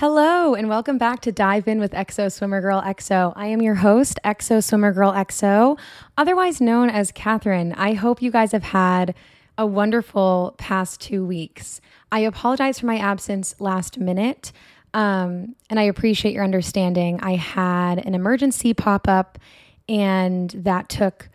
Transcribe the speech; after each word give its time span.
Hello, 0.00 0.54
and 0.54 0.70
welcome 0.70 0.96
back 0.96 1.20
to 1.20 1.30
Dive 1.30 1.68
In 1.68 1.78
with 1.78 1.92
XO 1.92 2.32
Swimmer 2.32 2.62
Girl 2.62 2.80
XO. 2.80 3.34
I 3.36 3.48
am 3.48 3.60
your 3.60 3.74
host, 3.74 4.18
XO 4.24 4.64
Swimmer 4.64 4.94
Girl 4.94 5.12
XO, 5.12 5.78
otherwise 6.16 6.58
known 6.58 6.88
as 6.88 7.12
Catherine. 7.12 7.74
I 7.74 7.92
hope 7.92 8.22
you 8.22 8.30
guys 8.30 8.52
have 8.52 8.62
had 8.62 9.14
a 9.58 9.66
wonderful 9.66 10.54
past 10.56 11.02
two 11.02 11.26
weeks. 11.26 11.82
I 12.10 12.20
apologize 12.20 12.80
for 12.80 12.86
my 12.86 12.96
absence 12.96 13.54
last 13.60 13.98
minute, 13.98 14.52
um, 14.94 15.54
and 15.68 15.78
I 15.78 15.82
appreciate 15.82 16.32
your 16.32 16.44
understanding. 16.44 17.20
I 17.22 17.36
had 17.36 17.98
an 17.98 18.14
emergency 18.14 18.72
pop 18.72 19.06
up, 19.06 19.38
and 19.86 20.48
that 20.52 20.88
took 20.88 21.28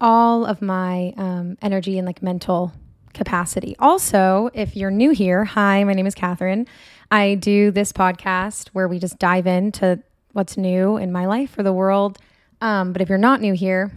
all 0.00 0.44
of 0.44 0.62
my 0.62 1.12
um, 1.16 1.58
energy 1.60 1.98
and 1.98 2.06
like 2.06 2.22
mental 2.22 2.72
capacity. 3.14 3.74
Also, 3.78 4.48
if 4.54 4.76
you're 4.76 4.90
new 4.90 5.10
here, 5.10 5.44
hi, 5.44 5.82
my 5.84 5.92
name 5.92 6.06
is 6.06 6.14
Catherine. 6.14 6.68
I 7.12 7.34
do 7.34 7.70
this 7.70 7.92
podcast 7.92 8.68
where 8.68 8.88
we 8.88 8.98
just 8.98 9.18
dive 9.18 9.46
into 9.46 10.02
what's 10.32 10.56
new 10.56 10.96
in 10.96 11.12
my 11.12 11.26
life 11.26 11.58
or 11.58 11.62
the 11.62 11.72
world. 11.72 12.16
Um, 12.62 12.94
but 12.94 13.02
if 13.02 13.10
you're 13.10 13.18
not 13.18 13.42
new 13.42 13.52
here, 13.52 13.92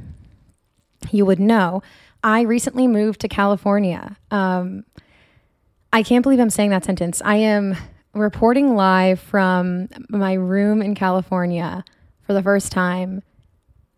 you 1.11 1.25
would 1.25 1.39
know 1.39 1.81
I 2.25 2.41
recently 2.41 2.87
moved 2.87 3.21
to 3.21 3.29
California. 3.29 4.17
Um, 4.31 4.83
I 5.93 6.03
can't 6.03 6.23
believe 6.23 6.41
I'm 6.41 6.49
saying 6.49 6.71
that 6.71 6.83
sentence. 6.83 7.21
I 7.23 7.37
am 7.37 7.77
reporting 8.13 8.75
live 8.75 9.21
from 9.21 9.87
my 10.09 10.33
room 10.33 10.81
in 10.81 10.93
California 10.93 11.85
for 12.23 12.33
the 12.33 12.43
first 12.43 12.69
time. 12.73 13.23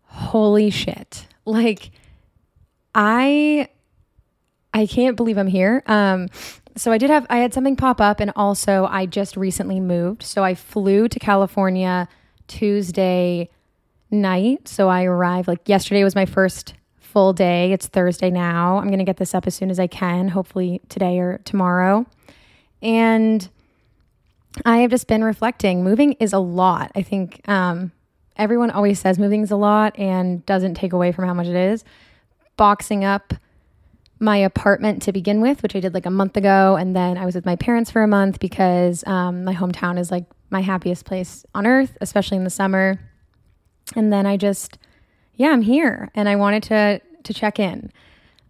Holy 0.04 0.70
shit. 0.70 1.26
Like, 1.44 1.90
I 2.94 3.68
I 4.72 4.86
can't 4.86 5.16
believe 5.16 5.38
I'm 5.38 5.48
here. 5.48 5.82
Um, 5.86 6.28
so 6.78 6.92
I 6.92 6.98
did 6.98 7.10
have 7.10 7.26
I 7.28 7.38
had 7.38 7.52
something 7.52 7.76
pop 7.76 8.00
up 8.00 8.20
and 8.20 8.32
also 8.36 8.86
I 8.86 9.06
just 9.06 9.36
recently 9.36 9.80
moved. 9.80 10.22
So 10.22 10.44
I 10.44 10.54
flew 10.54 11.08
to 11.08 11.18
California 11.18 12.08
Tuesday 12.46 13.50
night. 14.10 14.68
So 14.68 14.88
I 14.88 15.04
arrived 15.04 15.48
like 15.48 15.68
yesterday 15.68 16.04
was 16.04 16.14
my 16.14 16.24
first 16.24 16.74
full 16.98 17.32
day. 17.32 17.72
It's 17.72 17.86
Thursday 17.86 18.30
now. 18.30 18.78
I'm 18.78 18.86
going 18.86 18.98
to 18.98 19.04
get 19.04 19.16
this 19.16 19.34
up 19.34 19.46
as 19.46 19.54
soon 19.54 19.70
as 19.70 19.80
I 19.80 19.86
can, 19.86 20.28
hopefully 20.28 20.80
today 20.88 21.18
or 21.18 21.40
tomorrow. 21.44 22.06
And 22.80 23.48
I 24.64 24.78
have 24.78 24.90
just 24.90 25.08
been 25.08 25.24
reflecting. 25.24 25.82
Moving 25.82 26.12
is 26.14 26.32
a 26.32 26.38
lot. 26.38 26.92
I 26.94 27.02
think 27.02 27.46
um, 27.48 27.92
everyone 28.36 28.70
always 28.70 29.00
says 29.00 29.18
moving 29.18 29.42
is 29.42 29.50
a 29.50 29.56
lot 29.56 29.98
and 29.98 30.44
doesn't 30.46 30.74
take 30.74 30.92
away 30.92 31.12
from 31.12 31.26
how 31.26 31.34
much 31.34 31.46
it 31.46 31.56
is. 31.56 31.84
Boxing 32.56 33.04
up 33.04 33.34
my 34.20 34.36
apartment 34.36 35.02
to 35.02 35.12
begin 35.12 35.40
with, 35.40 35.62
which 35.62 35.76
I 35.76 35.80
did 35.80 35.94
like 35.94 36.06
a 36.06 36.10
month 36.10 36.36
ago. 36.36 36.76
And 36.76 36.94
then 36.94 37.16
I 37.16 37.24
was 37.24 37.34
with 37.34 37.46
my 37.46 37.56
parents 37.56 37.90
for 37.90 38.02
a 38.02 38.08
month 38.08 38.40
because 38.40 39.06
um, 39.06 39.44
my 39.44 39.54
hometown 39.54 39.98
is 39.98 40.10
like 40.10 40.24
my 40.50 40.60
happiest 40.60 41.04
place 41.04 41.44
on 41.54 41.66
earth, 41.66 41.96
especially 42.00 42.36
in 42.36 42.44
the 42.44 42.50
summer. 42.50 42.98
And 43.94 44.12
then 44.12 44.26
I 44.26 44.36
just, 44.36 44.78
yeah, 45.34 45.48
I'm 45.48 45.62
here 45.62 46.10
and 46.14 46.28
I 46.28 46.36
wanted 46.36 46.62
to, 46.64 47.00
to 47.22 47.34
check 47.34 47.58
in. 47.58 47.92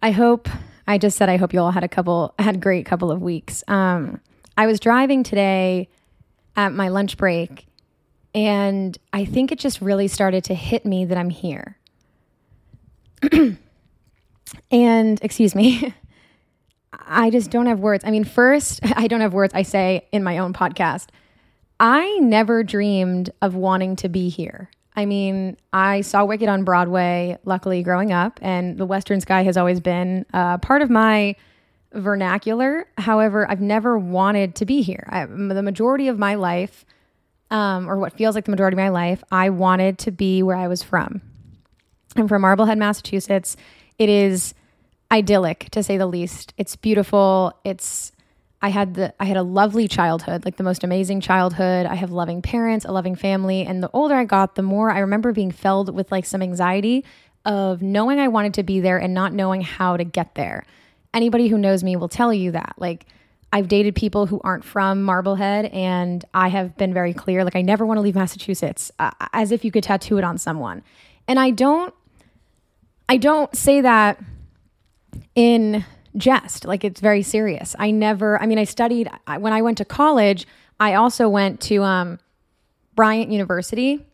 I 0.01 0.11
hope, 0.11 0.49
I 0.87 0.97
just 0.97 1.17
said, 1.17 1.29
I 1.29 1.37
hope 1.37 1.53
you 1.53 1.59
all 1.59 1.71
had 1.71 1.83
a 1.83 1.89
couple, 1.89 2.33
had 2.39 2.55
a 2.55 2.59
great 2.59 2.85
couple 2.85 3.11
of 3.11 3.21
weeks. 3.21 3.63
Um, 3.67 4.21
I 4.57 4.65
was 4.65 4.79
driving 4.79 5.23
today 5.23 5.89
at 6.55 6.73
my 6.73 6.89
lunch 6.89 7.15
break 7.17 7.67
and 8.33 8.97
I 9.13 9.25
think 9.25 9.51
it 9.51 9.59
just 9.59 9.81
really 9.81 10.07
started 10.07 10.43
to 10.45 10.53
hit 10.53 10.85
me 10.85 11.05
that 11.05 11.17
I'm 11.17 11.29
here. 11.29 11.77
And 14.71 15.19
excuse 15.21 15.55
me, 15.55 15.93
I 16.93 17.29
just 17.29 17.51
don't 17.51 17.65
have 17.65 17.79
words. 17.79 18.03
I 18.05 18.11
mean, 18.11 18.23
first, 18.23 18.79
I 18.95 19.07
don't 19.07 19.21
have 19.21 19.33
words. 19.33 19.53
I 19.53 19.63
say 19.63 20.07
in 20.11 20.23
my 20.23 20.37
own 20.37 20.53
podcast, 20.53 21.07
I 21.79 22.17
never 22.19 22.63
dreamed 22.63 23.29
of 23.41 23.55
wanting 23.55 23.95
to 23.97 24.09
be 24.09 24.29
here. 24.29 24.69
I 24.95 25.05
mean, 25.05 25.55
I 25.71 26.01
saw 26.01 26.25
Wicked 26.25 26.49
on 26.49 26.63
Broadway, 26.65 27.37
luckily, 27.45 27.83
growing 27.83 28.11
up, 28.11 28.37
and 28.41 28.77
the 28.77 28.85
Western 28.85 29.21
Sky 29.21 29.43
has 29.43 29.55
always 29.55 29.79
been 29.79 30.25
uh, 30.33 30.57
part 30.57 30.81
of 30.81 30.89
my 30.89 31.35
vernacular. 31.93 32.85
However, 32.97 33.49
I've 33.49 33.61
never 33.61 33.97
wanted 33.97 34.55
to 34.55 34.65
be 34.65 34.81
here. 34.81 35.07
I, 35.09 35.25
the 35.25 35.63
majority 35.63 36.09
of 36.09 36.19
my 36.19 36.35
life, 36.35 36.85
um, 37.49 37.89
or 37.89 37.97
what 37.97 38.13
feels 38.13 38.35
like 38.35 38.45
the 38.45 38.51
majority 38.51 38.75
of 38.75 38.79
my 38.79 38.89
life, 38.89 39.23
I 39.31 39.51
wanted 39.51 39.99
to 39.99 40.11
be 40.11 40.43
where 40.43 40.57
I 40.57 40.67
was 40.67 40.83
from. 40.83 41.21
I'm 42.17 42.27
from 42.27 42.41
Marblehead, 42.41 42.77
Massachusetts. 42.77 43.55
It 43.99 44.09
is 44.09 44.55
idyllic 45.11 45.69
to 45.71 45.83
say 45.83 45.97
the 45.97 46.07
least. 46.07 46.53
It's 46.57 46.75
beautiful. 46.75 47.53
It's 47.63 48.11
I 48.61 48.69
had 48.69 48.95
the 48.95 49.13
I 49.19 49.25
had 49.25 49.37
a 49.37 49.43
lovely 49.43 49.87
childhood, 49.87 50.45
like 50.45 50.57
the 50.57 50.63
most 50.63 50.83
amazing 50.83 51.21
childhood. 51.21 51.85
I 51.85 51.95
have 51.95 52.11
loving 52.11 52.41
parents, 52.41 52.85
a 52.85 52.91
loving 52.91 53.15
family, 53.15 53.65
and 53.65 53.83
the 53.83 53.89
older 53.93 54.15
I 54.15 54.25
got, 54.25 54.55
the 54.55 54.63
more 54.63 54.89
I 54.89 54.99
remember 54.99 55.31
being 55.31 55.51
filled 55.51 55.93
with 55.93 56.11
like 56.11 56.25
some 56.25 56.41
anxiety 56.41 57.05
of 57.45 57.81
knowing 57.81 58.19
I 58.19 58.27
wanted 58.27 58.55
to 58.55 58.63
be 58.63 58.79
there 58.79 58.97
and 58.97 59.13
not 59.13 59.33
knowing 59.33 59.61
how 59.61 59.95
to 59.97 60.03
get 60.03 60.35
there. 60.35 60.65
Anybody 61.13 61.47
who 61.47 61.57
knows 61.57 61.83
me 61.83 61.95
will 61.95 62.09
tell 62.09 62.33
you 62.33 62.51
that. 62.51 62.75
Like 62.77 63.05
I've 63.51 63.67
dated 63.67 63.95
people 63.95 64.25
who 64.25 64.41
aren't 64.43 64.63
from 64.63 65.03
Marblehead 65.03 65.65
and 65.65 66.23
I 66.33 66.49
have 66.49 66.77
been 66.77 66.93
very 66.93 67.13
clear 67.13 67.43
like 67.43 67.55
I 67.55 67.61
never 67.61 67.85
want 67.85 67.97
to 67.97 68.01
leave 68.01 68.15
Massachusetts 68.15 68.91
uh, 68.99 69.11
as 69.33 69.51
if 69.51 69.65
you 69.65 69.71
could 69.71 69.83
tattoo 69.83 70.17
it 70.17 70.23
on 70.23 70.37
someone. 70.37 70.83
And 71.27 71.39
I 71.39 71.51
don't 71.51 71.93
I 73.09 73.17
don't 73.17 73.53
say 73.55 73.81
that 73.81 74.23
in 75.33 75.83
jest, 76.15 76.63
like 76.63 76.83
it's 76.83 77.01
very 77.01 77.23
serious. 77.23 77.75
I 77.79 77.89
never, 77.89 78.39
I 78.41 78.45
mean, 78.45 78.59
I 78.59 78.65
studied, 78.65 79.09
when 79.39 79.51
I 79.51 79.63
went 79.63 79.79
to 79.79 79.85
college, 79.85 80.45
I 80.79 80.93
also 80.93 81.27
went 81.27 81.59
to 81.61 81.83
um, 81.83 82.19
Bryant 82.95 83.31
University. 83.31 84.05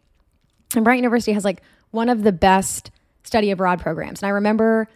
And 0.75 0.85
Bryant 0.85 0.99
University 0.99 1.33
has 1.33 1.43
like 1.43 1.61
one 1.91 2.07
of 2.07 2.23
the 2.23 2.31
best 2.31 2.89
study 3.23 3.51
abroad 3.51 3.81
programs. 3.81 4.21
And 4.21 4.27
I 4.27 4.31
remember 4.31 4.87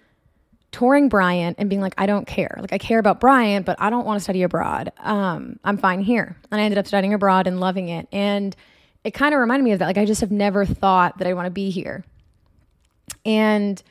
touring 0.72 1.10
Bryant 1.10 1.58
and 1.60 1.70
being 1.70 1.82
like, 1.82 1.96
I 1.98 2.06
don't 2.06 2.26
care. 2.26 2.56
Like, 2.60 2.72
I 2.72 2.78
care 2.78 3.00
about 3.00 3.20
Bryant, 3.20 3.66
but 3.66 3.76
I 3.82 3.90
don't 3.90 4.06
want 4.06 4.18
to 4.18 4.24
study 4.24 4.44
abroad. 4.44 4.92
Um, 5.00 5.60
I'm 5.64 5.78
fine 5.78 6.02
here. 6.02 6.38
And 6.52 6.62
I 6.62 6.64
ended 6.64 6.78
up 6.78 6.88
studying 6.88 7.14
abroad 7.14 7.48
and 7.48 7.60
loving 7.60 7.90
it. 7.90 8.08
And 8.12 8.56
it 9.04 9.14
kind 9.14 9.34
of 9.34 9.40
reminded 9.40 9.64
me 9.64 9.72
of 9.72 9.80
that. 9.80 9.88
Like, 9.88 9.98
I 9.98 10.06
just 10.06 10.22
have 10.22 10.32
never 10.32 10.66
thought 10.66 11.18
that 11.18 11.28
I 11.28 11.34
want 11.34 11.48
to 11.48 11.52
be 11.52 11.70
here. 11.70 12.06
And 13.26 13.82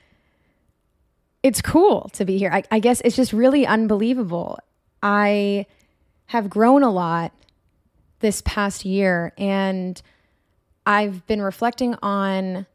it's 1.42 1.62
cool 1.62 2.10
to 2.14 2.24
be 2.24 2.38
here. 2.38 2.50
I, 2.52 2.62
I 2.70 2.78
guess 2.80 3.00
it's 3.04 3.16
just 3.16 3.32
really 3.32 3.66
unbelievable. 3.66 4.58
I 5.02 5.66
have 6.26 6.50
grown 6.50 6.82
a 6.82 6.90
lot 6.90 7.32
this 8.20 8.42
past 8.44 8.84
year 8.84 9.32
and 9.38 10.00
I've 10.84 11.26
been 11.26 11.40
reflecting 11.40 11.94
on 12.02 12.66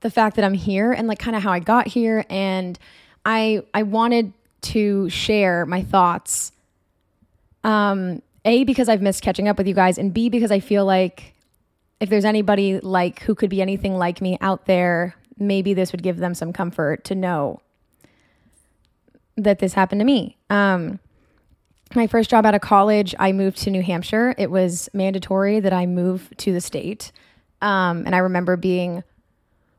the 0.00 0.10
fact 0.10 0.36
that 0.36 0.44
I'm 0.44 0.54
here 0.54 0.92
and 0.92 1.08
like 1.08 1.18
kind 1.18 1.36
of 1.36 1.42
how 1.42 1.52
I 1.52 1.58
got 1.58 1.86
here 1.86 2.24
and 2.28 2.78
I 3.24 3.62
I 3.74 3.82
wanted 3.82 4.32
to 4.60 5.08
share 5.08 5.66
my 5.66 5.82
thoughts 5.82 6.52
um 7.64 8.22
a 8.44 8.64
because 8.64 8.88
I've 8.88 9.02
missed 9.02 9.22
catching 9.22 9.48
up 9.48 9.58
with 9.58 9.66
you 9.66 9.74
guys 9.74 9.98
and 9.98 10.12
b 10.12 10.28
because 10.28 10.50
I 10.50 10.60
feel 10.60 10.84
like 10.84 11.34
if 12.00 12.08
there's 12.08 12.24
anybody 12.24 12.80
like 12.80 13.20
who 13.22 13.34
could 13.34 13.50
be 13.50 13.60
anything 13.60 13.96
like 13.96 14.20
me 14.20 14.38
out 14.40 14.66
there 14.66 15.14
maybe 15.38 15.74
this 15.74 15.92
would 15.92 16.02
give 16.02 16.18
them 16.18 16.34
some 16.34 16.52
comfort 16.52 17.04
to 17.04 17.14
know 17.14 17.60
that 19.36 19.60
this 19.60 19.74
happened 19.74 20.00
to 20.00 20.04
me. 20.04 20.36
Um, 20.50 20.98
my 21.94 22.06
first 22.06 22.28
job 22.28 22.44
out 22.44 22.54
of 22.54 22.60
college, 22.60 23.14
I 23.18 23.32
moved 23.32 23.58
to 23.58 23.70
New 23.70 23.82
Hampshire. 23.82 24.34
It 24.36 24.50
was 24.50 24.88
mandatory 24.92 25.60
that 25.60 25.72
I 25.72 25.86
move 25.86 26.28
to 26.38 26.52
the 26.52 26.60
state. 26.60 27.12
Um, 27.62 28.04
and 28.04 28.14
I 28.14 28.18
remember 28.18 28.56
being 28.56 29.04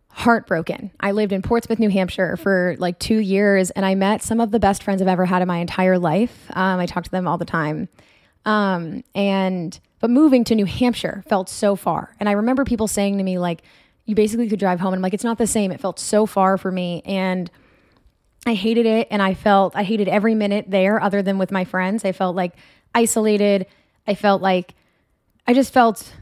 heartbroken. 0.09 0.91
I 0.99 1.11
lived 1.11 1.31
in 1.31 1.41
Portsmouth, 1.41 1.77
New 1.77 1.89
Hampshire 1.89 2.35
for 2.35 2.75
like 2.79 2.99
two 2.99 3.19
years, 3.19 3.69
and 3.71 3.85
I 3.85 3.95
met 3.95 4.23
some 4.23 4.39
of 4.39 4.51
the 4.51 4.59
best 4.59 4.81
friends 4.81 5.01
I've 5.01 5.07
ever 5.07 5.25
had 5.25 5.41
in 5.41 5.47
my 5.47 5.57
entire 5.57 5.99
life. 5.99 6.49
Um, 6.53 6.79
I 6.79 6.87
talk 6.87 7.03
to 7.03 7.11
them 7.11 7.27
all 7.27 7.37
the 7.37 7.45
time. 7.45 7.89
Um, 8.45 9.03
and, 9.13 9.79
but 9.99 10.09
moving 10.09 10.43
to 10.45 10.55
New 10.55 10.65
Hampshire 10.65 11.23
felt 11.27 11.49
so 11.49 11.75
far. 11.75 12.15
And 12.19 12.29
I 12.29 12.33
remember 12.33 12.63
people 12.65 12.87
saying 12.87 13.17
to 13.17 13.23
me, 13.23 13.37
like, 13.37 13.61
you 14.05 14.15
basically 14.15 14.49
could 14.49 14.59
drive 14.59 14.79
home 14.79 14.93
and 14.93 14.99
I'm 14.99 15.03
like, 15.03 15.13
it's 15.13 15.23
not 15.23 15.37
the 15.37 15.47
same. 15.47 15.71
It 15.71 15.79
felt 15.79 15.99
so 15.99 16.25
far 16.25 16.57
for 16.57 16.71
me. 16.71 17.01
And 17.05 17.51
I 18.45 18.53
hated 18.53 18.85
it. 18.85 19.07
And 19.11 19.21
I 19.21 19.33
felt, 19.33 19.75
I 19.75 19.83
hated 19.83 20.07
every 20.07 20.33
minute 20.33 20.65
there 20.69 21.01
other 21.01 21.21
than 21.21 21.37
with 21.37 21.51
my 21.51 21.65
friends. 21.65 22.05
I 22.05 22.11
felt 22.11 22.35
like 22.35 22.53
isolated. 22.95 23.67
I 24.07 24.15
felt 24.15 24.41
like, 24.41 24.73
I 25.45 25.53
just 25.53 25.73
felt 25.73 26.13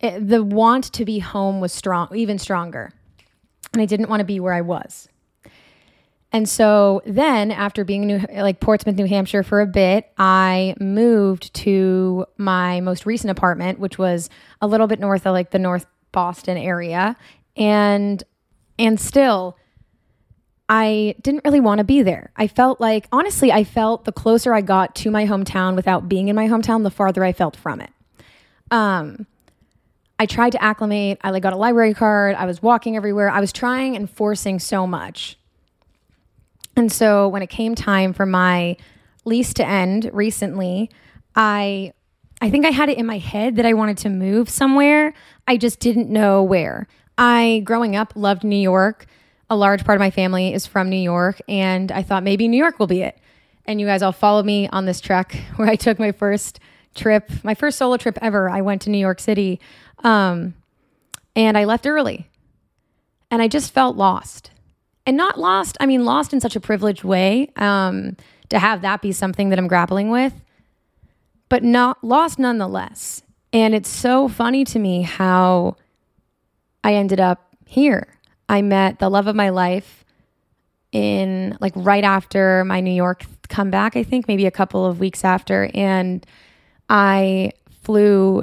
it, 0.00 0.28
the 0.28 0.42
want 0.42 0.92
to 0.92 1.04
be 1.04 1.18
home 1.18 1.60
was 1.60 1.72
strong, 1.72 2.08
even 2.14 2.38
stronger. 2.38 2.90
And 3.72 3.82
I 3.82 3.86
didn't 3.86 4.08
want 4.08 4.20
to 4.20 4.24
be 4.24 4.40
where 4.40 4.52
I 4.52 4.62
was. 4.62 5.08
And 6.32 6.48
so 6.48 7.02
then, 7.06 7.50
after 7.50 7.84
being 7.84 8.02
in 8.02 8.08
New, 8.08 8.42
like 8.42 8.60
Portsmouth, 8.60 8.96
New 8.96 9.06
Hampshire 9.06 9.42
for 9.42 9.60
a 9.60 9.66
bit, 9.66 10.10
I 10.18 10.74
moved 10.80 11.54
to 11.54 12.26
my 12.36 12.80
most 12.80 13.06
recent 13.06 13.30
apartment, 13.30 13.78
which 13.78 13.96
was 13.96 14.28
a 14.60 14.66
little 14.66 14.86
bit 14.86 14.98
north 14.98 15.26
of 15.26 15.32
like 15.32 15.50
the 15.50 15.58
North 15.58 15.86
Boston 16.12 16.56
area 16.56 17.16
and 17.56 18.22
and 18.78 19.00
still 19.00 19.56
I 20.68 21.14
didn't 21.20 21.42
really 21.44 21.60
want 21.60 21.78
to 21.78 21.84
be 21.84 22.02
there. 22.02 22.30
I 22.36 22.48
felt 22.48 22.80
like, 22.80 23.06
honestly, 23.12 23.52
I 23.52 23.62
felt 23.62 24.04
the 24.04 24.10
closer 24.10 24.52
I 24.52 24.62
got 24.62 24.96
to 24.96 25.12
my 25.12 25.24
hometown 25.24 25.76
without 25.76 26.08
being 26.08 26.26
in 26.26 26.34
my 26.34 26.48
hometown, 26.48 26.82
the 26.82 26.90
farther 26.90 27.22
I 27.22 27.32
felt 27.32 27.54
from 27.54 27.80
it. 27.80 27.90
Um, 28.72 29.26
I 30.18 30.26
tried 30.26 30.50
to 30.52 30.62
acclimate. 30.62 31.18
I 31.22 31.30
like 31.30 31.44
got 31.44 31.52
a 31.52 31.56
library 31.56 31.94
card. 31.94 32.34
I 32.34 32.46
was 32.46 32.62
walking 32.62 32.96
everywhere. 32.96 33.30
I 33.30 33.38
was 33.38 33.52
trying 33.52 33.94
and 33.94 34.10
forcing 34.10 34.58
so 34.58 34.88
much. 34.88 35.38
And 36.76 36.92
so 36.92 37.28
when 37.28 37.42
it 37.42 37.48
came 37.48 37.74
time 37.74 38.12
for 38.12 38.26
my 38.26 38.76
lease 39.24 39.54
to 39.54 39.66
end 39.66 40.10
recently, 40.12 40.90
I 41.34 41.92
I 42.40 42.50
think 42.50 42.66
I 42.66 42.70
had 42.70 42.90
it 42.90 42.98
in 42.98 43.06
my 43.06 43.18
head 43.18 43.56
that 43.56 43.64
I 43.64 43.72
wanted 43.72 43.96
to 43.98 44.10
move 44.10 44.50
somewhere. 44.50 45.14
I 45.48 45.56
just 45.56 45.80
didn't 45.80 46.10
know 46.10 46.42
where. 46.42 46.86
I 47.16 47.62
growing 47.64 47.96
up 47.96 48.12
loved 48.14 48.44
New 48.44 48.56
York 48.56 49.06
a 49.48 49.56
large 49.56 49.84
part 49.84 49.96
of 49.96 50.00
my 50.00 50.10
family 50.10 50.52
is 50.52 50.66
from 50.66 50.88
New 50.90 50.96
York, 50.96 51.40
and 51.48 51.92
I 51.92 52.02
thought 52.02 52.22
maybe 52.22 52.48
New 52.48 52.56
York 52.56 52.78
will 52.78 52.86
be 52.86 53.02
it. 53.02 53.18
And 53.64 53.80
you 53.80 53.86
guys 53.86 54.02
all 54.02 54.12
followed 54.12 54.46
me 54.46 54.68
on 54.68 54.86
this 54.86 55.00
trek 55.00 55.34
where 55.56 55.68
I 55.68 55.76
took 55.76 55.98
my 55.98 56.12
first 56.12 56.60
trip, 56.94 57.30
my 57.44 57.54
first 57.54 57.78
solo 57.78 57.96
trip 57.96 58.18
ever. 58.22 58.48
I 58.48 58.62
went 58.62 58.82
to 58.82 58.90
New 58.90 58.98
York 58.98 59.20
City, 59.20 59.60
um, 60.02 60.54
and 61.34 61.56
I 61.56 61.64
left 61.64 61.86
early, 61.86 62.28
and 63.30 63.40
I 63.40 63.48
just 63.48 63.72
felt 63.72 63.96
lost. 63.96 64.50
And 65.06 65.16
not 65.16 65.38
lost, 65.38 65.76
I 65.80 65.86
mean, 65.86 66.04
lost 66.04 66.32
in 66.32 66.40
such 66.40 66.56
a 66.56 66.60
privileged 66.60 67.04
way 67.04 67.52
um, 67.56 68.16
to 68.48 68.58
have 68.58 68.82
that 68.82 69.02
be 69.02 69.12
something 69.12 69.50
that 69.50 69.58
I'm 69.58 69.68
grappling 69.68 70.10
with, 70.10 70.34
but 71.48 71.62
not 71.62 72.02
lost 72.02 72.38
nonetheless. 72.38 73.22
And 73.52 73.74
it's 73.74 73.88
so 73.88 74.28
funny 74.28 74.64
to 74.64 74.78
me 74.78 75.02
how 75.02 75.76
I 76.82 76.94
ended 76.94 77.20
up 77.20 77.46
here 77.64 78.16
I 78.48 78.62
met 78.62 78.98
the 78.98 79.08
love 79.08 79.26
of 79.26 79.36
my 79.36 79.50
life 79.50 80.04
in 80.92 81.56
like 81.60 81.72
right 81.74 82.04
after 82.04 82.64
my 82.64 82.80
New 82.80 82.92
York 82.92 83.24
comeback, 83.48 83.96
I 83.96 84.02
think, 84.02 84.28
maybe 84.28 84.46
a 84.46 84.50
couple 84.50 84.84
of 84.84 85.00
weeks 85.00 85.24
after. 85.24 85.70
And 85.74 86.24
I 86.88 87.52
flew, 87.82 88.42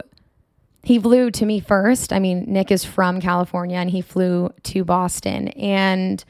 he 0.84 1.00
flew 1.00 1.32
to 1.32 1.46
me 1.46 1.60
first. 1.60 2.12
I 2.12 2.20
mean, 2.20 2.46
Nick 2.48 2.72
is 2.72 2.84
from 2.84 3.22
California 3.22 3.78
and 3.78 3.90
he 3.90 4.02
flew 4.02 4.54
to 4.64 4.84
Boston. 4.84 5.50
And 5.50 6.24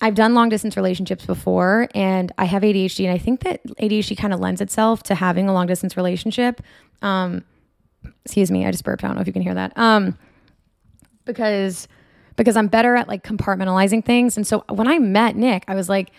I've 0.00 0.14
done 0.14 0.34
long 0.34 0.48
distance 0.48 0.76
relationships 0.76 1.24
before 1.24 1.88
and 1.94 2.30
I 2.36 2.44
have 2.44 2.62
ADHD. 2.62 3.04
And 3.04 3.14
I 3.14 3.18
think 3.18 3.40
that 3.40 3.64
ADHD 3.78 4.16
kind 4.16 4.34
of 4.34 4.40
lends 4.40 4.60
itself 4.60 5.02
to 5.04 5.14
having 5.14 5.48
a 5.48 5.54
long 5.54 5.66
distance 5.66 5.96
relationship. 5.96 6.60
Um, 7.00 7.44
excuse 8.24 8.50
me, 8.50 8.66
I 8.66 8.70
just 8.70 8.84
burped. 8.84 9.04
I 9.04 9.06
don't 9.06 9.16
know 9.16 9.22
if 9.22 9.26
you 9.26 9.32
can 9.32 9.42
hear 9.42 9.54
that. 9.54 9.72
Um, 9.76 10.18
because 11.24 11.88
because 12.36 12.56
I'm 12.56 12.68
better 12.68 12.94
at 12.96 13.08
like 13.08 13.24
compartmentalizing 13.24 14.04
things. 14.04 14.36
And 14.36 14.46
so 14.46 14.62
when 14.68 14.86
I 14.86 14.98
met 14.98 15.36
Nick, 15.36 15.64
I 15.68 15.74
was 15.74 15.88
like, 15.88 16.10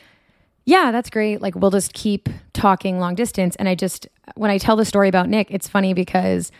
yeah, 0.65 0.91
that's 0.91 1.09
great. 1.11 1.41
Like 1.41 1.55
we'll 1.55 1.71
just 1.71 1.93
keep 1.93 2.27
talking 2.53 2.99
long 2.99 3.13
distance. 3.13 3.55
And 3.57 3.69
I 3.69 3.75
just, 3.75 4.07
when 4.35 4.49
I 4.49 4.57
tell 4.57 4.75
the 4.75 4.83
story 4.83 5.07
about 5.07 5.29
Nick, 5.29 5.51
it's 5.51 5.67
funny 5.67 5.93
because 5.93 6.51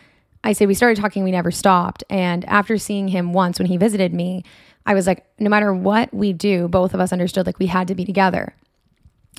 I 0.44 0.52
say 0.52 0.66
we 0.66 0.74
started 0.74 1.00
talking, 1.00 1.24
we 1.24 1.32
never 1.32 1.50
stopped. 1.50 2.04
And 2.08 2.44
after 2.44 2.78
seeing 2.78 3.08
him 3.08 3.32
once 3.32 3.58
when 3.58 3.66
he 3.66 3.76
visited 3.76 4.14
me, 4.14 4.44
I 4.86 4.94
was 4.94 5.06
like, 5.06 5.26
no 5.38 5.50
matter 5.50 5.72
what 5.72 6.12
we 6.12 6.32
do, 6.32 6.68
both 6.68 6.94
of 6.94 7.00
us 7.00 7.12
understood 7.12 7.46
like 7.46 7.58
we 7.58 7.66
had 7.66 7.88
to 7.88 7.94
be 7.94 8.04
together. 8.04 8.54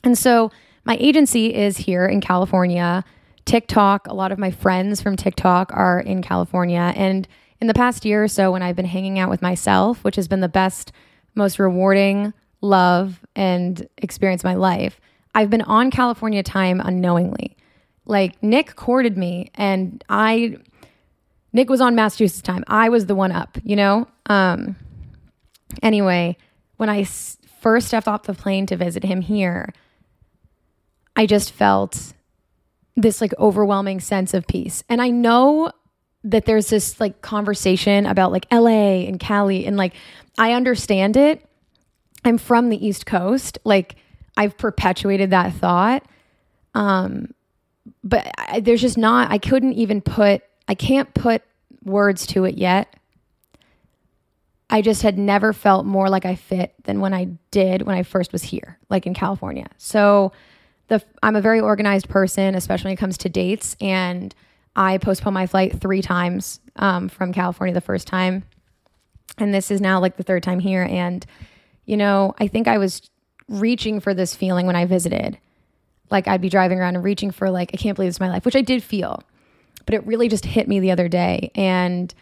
And 0.03 0.17
so 0.17 0.51
my 0.85 0.97
agency 0.99 1.53
is 1.53 1.77
here 1.77 2.05
in 2.05 2.21
California. 2.21 3.03
TikTok, 3.45 4.07
a 4.07 4.13
lot 4.13 4.31
of 4.31 4.37
my 4.37 4.51
friends 4.51 5.01
from 5.01 5.15
TikTok 5.15 5.71
are 5.73 5.99
in 5.99 6.21
California. 6.21 6.93
And 6.95 7.27
in 7.59 7.67
the 7.67 7.73
past 7.73 8.05
year 8.05 8.23
or 8.23 8.27
so, 8.27 8.51
when 8.51 8.61
I've 8.61 8.75
been 8.75 8.85
hanging 8.85 9.19
out 9.19 9.29
with 9.29 9.41
myself, 9.41 10.03
which 10.03 10.15
has 10.15 10.27
been 10.27 10.39
the 10.39 10.47
best, 10.47 10.91
most 11.35 11.59
rewarding 11.59 12.33
love 12.61 13.19
and 13.35 13.87
experience 13.97 14.43
my 14.43 14.55
life, 14.55 15.01
I've 15.35 15.49
been 15.49 15.63
on 15.63 15.91
California 15.91 16.43
time 16.43 16.79
unknowingly. 16.79 17.57
Like 18.05 18.41
Nick 18.41 18.75
courted 18.75 19.17
me, 19.17 19.51
and 19.55 20.03
I, 20.09 20.57
Nick 21.53 21.69
was 21.69 21.81
on 21.81 21.95
Massachusetts 21.95 22.41
time. 22.41 22.63
I 22.67 22.89
was 22.89 23.05
the 23.05 23.15
one 23.15 23.31
up, 23.31 23.57
you 23.63 23.75
know? 23.75 24.07
Um, 24.27 24.75
anyway, 25.81 26.37
when 26.77 26.89
I 26.89 27.03
first 27.03 27.87
stepped 27.87 28.07
off 28.07 28.23
the 28.23 28.33
plane 28.33 28.65
to 28.67 28.77
visit 28.77 29.03
him 29.03 29.21
here, 29.21 29.73
I 31.15 31.25
just 31.25 31.51
felt 31.51 32.13
this 32.95 33.21
like 33.21 33.33
overwhelming 33.37 33.99
sense 33.99 34.33
of 34.33 34.47
peace. 34.47 34.83
And 34.89 35.01
I 35.01 35.09
know 35.09 35.71
that 36.23 36.45
there's 36.45 36.69
this 36.69 36.99
like 36.99 37.21
conversation 37.21 38.05
about 38.05 38.31
like 38.31 38.45
LA 38.51 39.05
and 39.07 39.19
Cali 39.19 39.65
and 39.65 39.77
like 39.77 39.93
I 40.37 40.53
understand 40.53 41.15
it. 41.15 41.45
I'm 42.25 42.37
from 42.37 42.69
the 42.69 42.85
East 42.85 43.05
Coast. 43.05 43.57
Like 43.63 43.95
I've 44.35 44.57
perpetuated 44.57 45.31
that 45.31 45.53
thought. 45.53 46.03
Um 46.73 47.33
but 48.03 48.31
I, 48.37 48.59
there's 48.59 48.81
just 48.81 48.97
not 48.97 49.31
I 49.31 49.37
couldn't 49.37 49.73
even 49.73 50.01
put 50.01 50.41
I 50.67 50.75
can't 50.75 51.13
put 51.13 51.41
words 51.83 52.27
to 52.27 52.45
it 52.45 52.57
yet. 52.57 52.93
I 54.69 54.81
just 54.81 55.01
had 55.01 55.17
never 55.17 55.51
felt 55.51 55.85
more 55.85 56.09
like 56.09 56.25
I 56.25 56.35
fit 56.35 56.75
than 56.83 56.99
when 56.99 57.13
I 57.13 57.25
did 57.51 57.81
when 57.81 57.95
I 57.95 58.03
first 58.03 58.31
was 58.31 58.43
here, 58.43 58.77
like 58.89 59.07
in 59.07 59.13
California. 59.13 59.67
So 59.77 60.31
the 60.87 61.03
I'm 61.23 61.35
a 61.35 61.41
very 61.41 61.59
organized 61.59 62.09
person, 62.09 62.55
especially 62.55 62.89
when 62.89 62.93
it 62.93 62.99
comes 62.99 63.17
to 63.19 63.29
dates 63.29 63.75
and 63.81 64.33
I 64.75 64.97
postponed 64.97 65.33
my 65.33 65.47
flight 65.47 65.79
three 65.79 66.01
times 66.01 66.59
um, 66.75 67.09
from 67.09 67.33
California 67.33 67.73
the 67.73 67.81
first 67.81 68.07
time. 68.07 68.43
And 69.37 69.53
this 69.53 69.71
is 69.71 69.81
now 69.81 69.99
like 69.99 70.17
the 70.17 70.23
third 70.23 70.43
time 70.43 70.59
here. 70.59 70.83
And, 70.83 71.25
you 71.85 71.97
know, 71.97 72.33
I 72.39 72.47
think 72.47 72.67
I 72.67 72.77
was 72.77 73.01
reaching 73.47 73.99
for 73.99 74.13
this 74.13 74.35
feeling 74.35 74.67
when 74.67 74.75
I 74.75 74.85
visited. 74.85 75.37
Like 76.11 76.27
I'd 76.27 76.41
be 76.41 76.49
driving 76.49 76.79
around 76.79 76.95
and 76.95 77.03
reaching 77.03 77.31
for, 77.31 77.49
like, 77.49 77.71
I 77.73 77.77
can't 77.77 77.95
believe 77.95 78.09
this 78.09 78.15
is 78.15 78.19
my 78.19 78.29
life, 78.29 78.45
which 78.45 78.55
I 78.55 78.61
did 78.61 78.83
feel. 78.83 79.21
But 79.85 79.95
it 79.95 80.05
really 80.05 80.27
just 80.27 80.45
hit 80.45 80.67
me 80.67 80.79
the 80.79 80.91
other 80.91 81.07
day. 81.07 81.51
And 81.55 82.13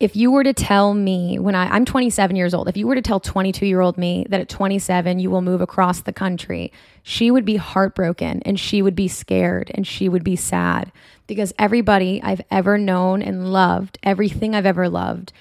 if 0.00 0.14
you 0.14 0.30
were 0.30 0.44
to 0.44 0.52
tell 0.52 0.94
me 0.94 1.38
when 1.38 1.56
I, 1.56 1.68
I'm 1.70 1.84
27 1.84 2.36
years 2.36 2.54
old, 2.54 2.68
if 2.68 2.76
you 2.76 2.86
were 2.86 2.94
to 2.94 3.02
tell 3.02 3.18
22 3.18 3.66
year 3.66 3.80
old 3.80 3.98
me 3.98 4.26
that 4.28 4.40
at 4.40 4.48
27 4.48 5.18
you 5.18 5.28
will 5.28 5.42
move 5.42 5.60
across 5.60 6.00
the 6.02 6.12
country, 6.12 6.72
she 7.02 7.30
would 7.30 7.44
be 7.44 7.56
heartbroken 7.56 8.40
and 8.44 8.60
she 8.60 8.80
would 8.80 8.94
be 8.94 9.08
scared 9.08 9.72
and 9.74 9.86
she 9.86 10.08
would 10.08 10.22
be 10.22 10.36
sad 10.36 10.92
because 11.26 11.52
everybody 11.58 12.22
I've 12.22 12.42
ever 12.50 12.78
known 12.78 13.22
and 13.22 13.52
loved, 13.52 13.98
everything 14.04 14.54
I've 14.54 14.66
ever 14.66 14.88
loved, 14.88 15.32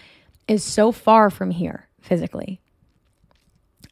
is 0.47 0.63
so 0.63 0.91
far 0.91 1.29
from 1.29 1.51
here 1.51 1.87
physically. 2.01 2.59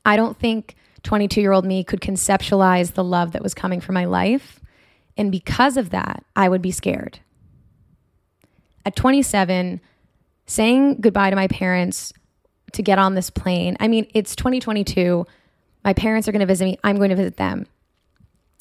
I 0.04 0.16
don't 0.16 0.38
think 0.38 0.76
22 1.04 1.42
year 1.42 1.52
old 1.52 1.66
me 1.66 1.84
could 1.84 2.02
conceptualize 2.02 2.94
the 2.94 3.04
love 3.04 3.34
that 3.34 3.44
was 3.44 3.54
coming 3.54 3.82
from 3.82 3.94
my 3.94 4.06
life. 4.06 4.60
And 5.16 5.32
because 5.32 5.78
of 5.78 5.92
that, 5.92 6.26
I 6.36 6.50
would 6.50 6.62
be 6.62 6.72
scared. 6.72 7.20
At 8.84 8.96
27, 8.96 9.80
saying 10.46 11.02
goodbye 11.02 11.30
to 11.30 11.36
my 11.36 11.48
parents 11.48 12.14
to 12.74 12.84
get 12.84 13.00
on 13.00 13.16
this 13.16 13.30
plane. 13.30 13.78
I 13.80 13.88
mean, 13.88 14.08
it's 14.14 14.36
2022. 14.36 15.26
My 15.84 15.94
parents 15.94 16.28
are 16.28 16.32
going 16.32 16.42
to 16.42 16.46
visit 16.46 16.66
me. 16.66 16.78
I'm 16.84 16.98
going 16.98 17.10
to 17.10 17.16
visit 17.16 17.38
them. 17.38 17.68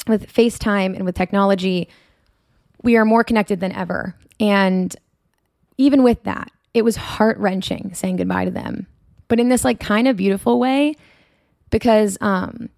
With 0.07 0.33
FaceTime 0.33 0.95
and 0.95 1.05
with 1.05 1.15
technology, 1.15 1.89
we 2.83 2.97
are 2.97 3.05
more 3.05 3.25
connected 3.25 3.61
than 3.61 3.73
ever. 3.73 4.15
And 4.39 4.95
even 5.79 6.03
with 6.03 6.23
that, 6.25 6.51
it 6.75 6.85
was 6.85 6.97
heart 6.97 7.39
wrenching 7.39 7.93
saying 7.95 8.17
goodbye 8.17 8.45
to 8.45 8.51
them, 8.51 8.87
but 9.29 9.41
in 9.41 9.49
this 9.49 9.65
like 9.65 9.81
kind 9.81 10.09
of 10.09 10.17
beautiful 10.17 10.59
way 10.59 10.97
because 11.71 12.19
um, 12.21 12.69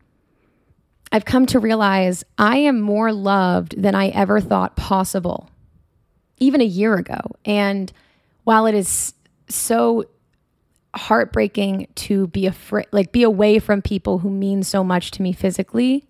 I've 1.12 1.24
come 1.24 1.46
to 1.46 1.58
realize 1.58 2.24
I 2.38 2.58
am 2.58 2.80
more 2.80 3.12
loved 3.12 3.80
than 3.80 3.94
I 3.94 4.08
ever 4.08 4.40
thought 4.40 4.76
possible, 4.76 5.50
even 6.38 6.60
a 6.60 6.64
year 6.64 6.94
ago. 6.94 7.20
And 7.44 7.92
while 8.46 8.66
it 8.66 8.76
is 8.76 9.12
so 9.48 10.04
heartbreaking 10.94 11.88
to 11.96 12.28
be 12.28 12.46
afraid, 12.46 12.86
like 12.92 13.10
be 13.10 13.24
away 13.24 13.58
from 13.58 13.82
people 13.82 14.20
who 14.20 14.30
mean 14.30 14.62
so 14.62 14.84
much 14.84 15.10
to 15.10 15.20
me 15.20 15.32
physically, 15.32 16.06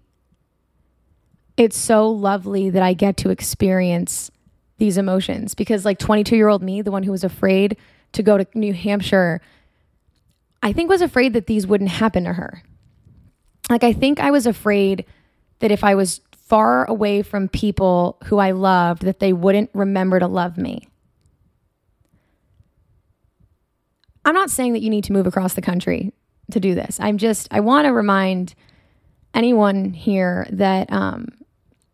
it's 1.56 1.78
so 1.78 2.10
lovely 2.10 2.68
that 2.68 2.82
I 2.82 2.92
get 2.92 3.16
to 3.18 3.30
experience 3.30 4.30
these 4.76 4.98
emotions 4.98 5.54
because, 5.54 5.86
like, 5.86 5.98
22 5.98 6.36
year 6.36 6.48
old 6.48 6.62
me, 6.62 6.82
the 6.82 6.90
one 6.90 7.04
who 7.04 7.10
was 7.10 7.24
afraid 7.24 7.78
to 8.12 8.22
go 8.22 8.36
to 8.36 8.46
New 8.52 8.74
Hampshire, 8.74 9.40
I 10.62 10.74
think 10.74 10.90
was 10.90 11.00
afraid 11.00 11.32
that 11.32 11.46
these 11.46 11.66
wouldn't 11.66 11.88
happen 11.88 12.24
to 12.24 12.34
her. 12.34 12.62
Like, 13.70 13.82
I 13.82 13.94
think 13.94 14.20
I 14.20 14.30
was 14.30 14.46
afraid 14.46 15.06
that 15.60 15.70
if 15.70 15.82
I 15.82 15.94
was 15.94 16.20
far 16.36 16.84
away 16.84 17.22
from 17.22 17.48
people 17.48 18.18
who 18.24 18.36
I 18.36 18.50
loved, 18.50 19.04
that 19.04 19.20
they 19.20 19.32
wouldn't 19.32 19.70
remember 19.72 20.20
to 20.20 20.26
love 20.26 20.58
me. 20.58 20.90
I'm 24.26 24.34
not 24.34 24.50
saying 24.50 24.72
that 24.72 24.82
you 24.82 24.90
need 24.90 25.04
to 25.04 25.12
move 25.12 25.26
across 25.26 25.54
the 25.54 25.62
country 25.62 26.12
to 26.50 26.58
do 26.58 26.74
this. 26.74 26.98
I'm 27.00 27.16
just, 27.16 27.46
I 27.52 27.60
want 27.60 27.86
to 27.86 27.92
remind 27.92 28.54
anyone 29.32 29.92
here 29.92 30.46
that 30.50 30.92
um, 30.92 31.28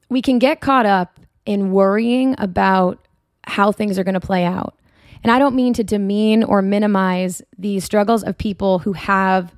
we 0.08 0.22
can 0.22 0.38
get 0.38 0.60
caught 0.60 0.86
up 0.86 1.20
in 1.44 1.72
worrying 1.72 2.34
about 2.38 3.06
how 3.44 3.70
things 3.70 3.98
are 3.98 4.04
going 4.04 4.14
to 4.14 4.20
play 4.20 4.44
out. 4.44 4.78
And 5.22 5.30
I 5.30 5.38
don't 5.38 5.54
mean 5.54 5.74
to 5.74 5.84
demean 5.84 6.42
or 6.42 6.62
minimize 6.62 7.42
the 7.58 7.80
struggles 7.80 8.22
of 8.24 8.38
people 8.38 8.78
who 8.78 8.94
have 8.94 9.52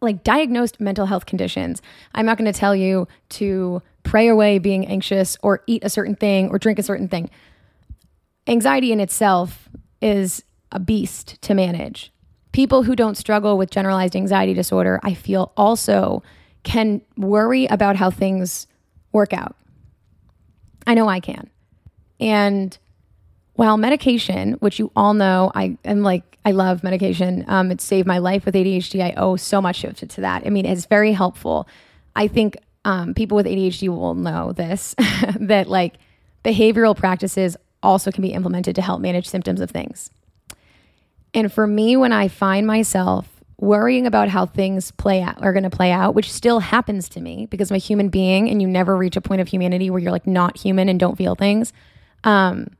like 0.00 0.24
diagnosed 0.24 0.80
mental 0.80 1.06
health 1.06 1.26
conditions. 1.26 1.80
I'm 2.12 2.26
not 2.26 2.38
going 2.38 2.52
to 2.52 2.58
tell 2.58 2.74
you 2.74 3.06
to 3.30 3.82
pray 4.02 4.26
away 4.26 4.58
being 4.58 4.84
anxious 4.86 5.36
or 5.42 5.62
eat 5.68 5.84
a 5.84 5.90
certain 5.90 6.16
thing 6.16 6.48
or 6.48 6.58
drink 6.58 6.80
a 6.80 6.82
certain 6.82 7.06
thing. 7.06 7.30
Anxiety 8.48 8.90
in 8.90 8.98
itself 8.98 9.68
is 10.00 10.42
a 10.72 10.80
beast 10.80 11.40
to 11.42 11.54
manage. 11.54 12.12
People 12.52 12.82
who 12.82 12.96
don't 12.96 13.16
struggle 13.16 13.56
with 13.56 13.70
generalized 13.70 14.16
anxiety 14.16 14.54
disorder, 14.54 15.00
I 15.02 15.14
feel 15.14 15.52
also 15.56 16.22
can 16.64 17.00
worry 17.16 17.66
about 17.66 17.96
how 17.96 18.10
things 18.10 18.66
work 19.12 19.32
out. 19.32 19.56
I 20.86 20.94
know 20.94 21.08
I 21.08 21.20
can. 21.20 21.48
And 22.20 22.76
while 23.54 23.76
medication, 23.76 24.54
which 24.54 24.78
you 24.78 24.90
all 24.96 25.14
know, 25.14 25.52
I 25.54 25.76
am 25.84 26.02
like, 26.02 26.38
I 26.44 26.50
love 26.50 26.82
medication. 26.82 27.44
Um, 27.48 27.70
it 27.70 27.80
saved 27.80 28.06
my 28.06 28.18
life 28.18 28.44
with 28.44 28.54
ADHD. 28.54 29.02
I 29.02 29.14
owe 29.16 29.36
so 29.36 29.60
much 29.62 29.82
to, 29.82 29.92
to 29.92 30.20
that. 30.20 30.46
I 30.46 30.50
mean, 30.50 30.66
it's 30.66 30.86
very 30.86 31.12
helpful. 31.12 31.68
I 32.16 32.28
think 32.28 32.56
um, 32.84 33.14
people 33.14 33.36
with 33.36 33.46
ADHD 33.46 33.88
will 33.88 34.14
know 34.14 34.52
this 34.52 34.94
that 35.40 35.68
like 35.68 35.94
behavioral 36.44 36.96
practices 36.96 37.56
also 37.82 38.10
can 38.10 38.22
be 38.22 38.32
implemented 38.32 38.74
to 38.76 38.82
help 38.82 39.00
manage 39.00 39.28
symptoms 39.28 39.60
of 39.60 39.70
things. 39.70 40.10
And 41.34 41.52
for 41.52 41.66
me, 41.66 41.96
when 41.96 42.12
I 42.12 42.28
find 42.28 42.66
myself 42.66 43.28
worrying 43.58 44.06
about 44.06 44.28
how 44.28 44.44
things 44.44 44.90
play 44.90 45.22
out 45.22 45.40
are 45.42 45.52
going 45.52 45.62
to 45.62 45.70
play 45.70 45.92
out, 45.92 46.14
which 46.14 46.30
still 46.32 46.58
happens 46.58 47.08
to 47.08 47.20
me 47.20 47.46
because 47.46 47.70
I'm 47.70 47.76
a 47.76 47.78
human 47.78 48.08
being 48.08 48.50
and 48.50 48.60
you 48.60 48.66
never 48.66 48.96
reach 48.96 49.16
a 49.16 49.20
point 49.20 49.40
of 49.40 49.48
humanity 49.48 49.88
where 49.88 50.00
you're 50.00 50.10
like 50.10 50.26
not 50.26 50.58
human 50.58 50.88
and 50.88 50.98
don't 50.98 51.16
feel 51.16 51.36
things. 51.36 51.72
Um, 52.24 52.76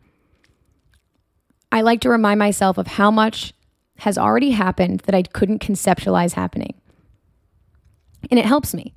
I 1.71 1.82
like 1.82 2.00
to 2.00 2.11
remind 2.11 2.38
myself 2.38 2.78
of 2.78 2.87
how 2.87 3.11
much 3.11 3.54
has 3.99 4.18
already 4.18 4.50
happened 4.50 5.00
that 5.00 5.14
I 5.14 5.23
couldn't 5.23 5.61
conceptualize 5.61 6.32
happening. 6.32 6.75
And 8.30 8.38
it 8.38 8.44
helps 8.44 8.75
me. 8.75 8.92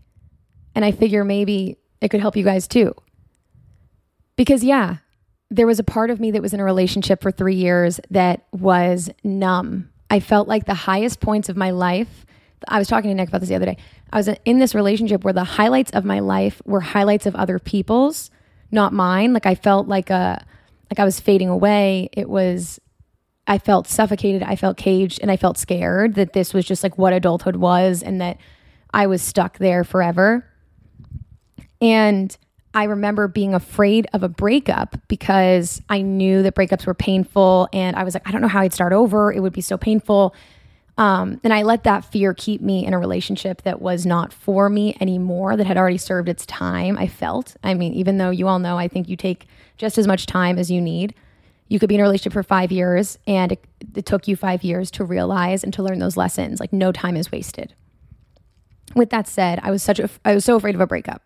And 0.73 0.83
I 0.83 0.91
figure 0.91 1.23
maybe 1.23 1.77
it 2.01 2.09
could 2.09 2.19
help 2.19 2.35
you 2.35 2.43
guys 2.43 2.67
too. 2.67 2.95
Because, 4.35 4.63
yeah, 4.63 4.97
there 5.49 5.67
was 5.67 5.79
a 5.79 5.83
part 5.83 6.09
of 6.09 6.19
me 6.19 6.31
that 6.31 6.41
was 6.41 6.53
in 6.53 6.59
a 6.59 6.63
relationship 6.63 7.21
for 7.21 7.31
three 7.31 7.55
years 7.55 7.99
that 8.09 8.45
was 8.51 9.09
numb. 9.23 9.89
I 10.09 10.19
felt 10.19 10.47
like 10.47 10.65
the 10.65 10.73
highest 10.73 11.19
points 11.19 11.49
of 11.49 11.57
my 11.57 11.71
life. 11.71 12.25
I 12.67 12.79
was 12.79 12.87
talking 12.87 13.09
to 13.09 13.15
Nick 13.15 13.29
about 13.29 13.41
this 13.41 13.49
the 13.49 13.55
other 13.55 13.65
day. 13.65 13.77
I 14.11 14.17
was 14.17 14.29
in 14.45 14.59
this 14.59 14.73
relationship 14.73 15.23
where 15.23 15.33
the 15.33 15.43
highlights 15.43 15.91
of 15.91 16.05
my 16.05 16.19
life 16.19 16.61
were 16.65 16.79
highlights 16.79 17.25
of 17.25 17.35
other 17.35 17.59
people's, 17.59 18.31
not 18.71 18.93
mine. 18.93 19.33
Like 19.33 19.45
I 19.45 19.55
felt 19.55 19.87
like 19.87 20.09
a 20.09 20.43
like 20.89 20.99
I 20.99 21.05
was 21.05 21.19
fading 21.19 21.49
away. 21.49 22.09
It 22.13 22.29
was 22.29 22.79
I 23.47 23.57
felt 23.59 23.87
suffocated, 23.87 24.41
I 24.41 24.55
felt 24.55 24.77
caged, 24.77 25.19
and 25.21 25.29
I 25.29 25.37
felt 25.37 25.57
scared 25.57 26.15
that 26.15 26.33
this 26.33 26.53
was 26.53 26.65
just 26.65 26.81
like 26.81 26.97
what 26.97 27.13
adulthood 27.13 27.57
was 27.57 28.01
and 28.01 28.19
that 28.21 28.37
I 28.93 29.07
was 29.07 29.21
stuck 29.21 29.59
there 29.59 29.83
forever. 29.83 30.45
And 31.81 32.35
I 32.75 32.83
remember 32.83 33.29
being 33.29 33.53
afraid 33.53 34.05
of 34.11 34.21
a 34.21 34.27
breakup 34.27 34.97
because 35.07 35.81
I 35.89 36.01
knew 36.01 36.43
that 36.43 36.55
breakups 36.55 36.85
were 36.85 36.93
painful 36.93 37.69
and 37.71 37.95
I 37.95 38.03
was 38.03 38.13
like, 38.13 38.27
I 38.27 38.31
don't 38.31 38.41
know 38.41 38.49
how 38.49 38.59
I'd 38.59 38.73
start 38.73 38.91
over. 38.91 39.31
It 39.31 39.39
would 39.39 39.53
be 39.53 39.61
so 39.61 39.77
painful. 39.77 40.35
Um, 40.97 41.39
and 41.43 41.53
I 41.53 41.63
let 41.63 41.85
that 41.85 42.03
fear 42.03 42.33
keep 42.33 42.61
me 42.61 42.85
in 42.85 42.93
a 42.93 42.99
relationship 42.99 43.61
that 43.61 43.81
was 43.81 44.05
not 44.05 44.33
for 44.33 44.69
me 44.69 44.95
anymore, 44.99 45.55
that 45.55 45.65
had 45.65 45.77
already 45.77 45.97
served 45.97 46.27
its 46.27 46.45
time. 46.45 46.97
I 46.97 47.07
felt, 47.07 47.55
I 47.63 47.73
mean, 47.73 47.93
even 47.93 48.17
though 48.17 48.29
you 48.29 48.47
all 48.49 48.59
know, 48.59 48.77
I 48.77 48.89
think 48.89 49.07
you 49.07 49.15
take 49.15 49.47
just 49.77 49.97
as 49.97 50.05
much 50.05 50.25
time 50.25 50.59
as 50.59 50.69
you 50.69 50.81
need. 50.81 51.15
You 51.69 51.79
could 51.79 51.89
be 51.89 51.95
in 51.95 52.01
a 52.01 52.03
relationship 52.03 52.33
for 52.33 52.43
five 52.43 52.73
years 52.73 53.17
and 53.25 53.53
it, 53.53 53.63
it 53.95 54.05
took 54.05 54.27
you 54.27 54.35
five 54.35 54.63
years 54.63 54.91
to 54.91 55.05
realize 55.05 55.63
and 55.63 55.73
to 55.73 55.83
learn 55.83 55.99
those 55.99 56.17
lessons. 56.17 56.59
Like, 56.59 56.73
no 56.73 56.91
time 56.91 57.15
is 57.15 57.31
wasted. 57.31 57.73
With 58.95 59.09
that 59.11 59.27
said, 59.27 59.59
I 59.63 59.71
was 59.71 59.81
such 59.81 59.99
a, 59.99 60.09
I 60.25 60.35
was 60.35 60.45
so 60.45 60.57
afraid 60.57 60.75
of 60.75 60.81
a 60.81 60.87
breakup. 60.87 61.21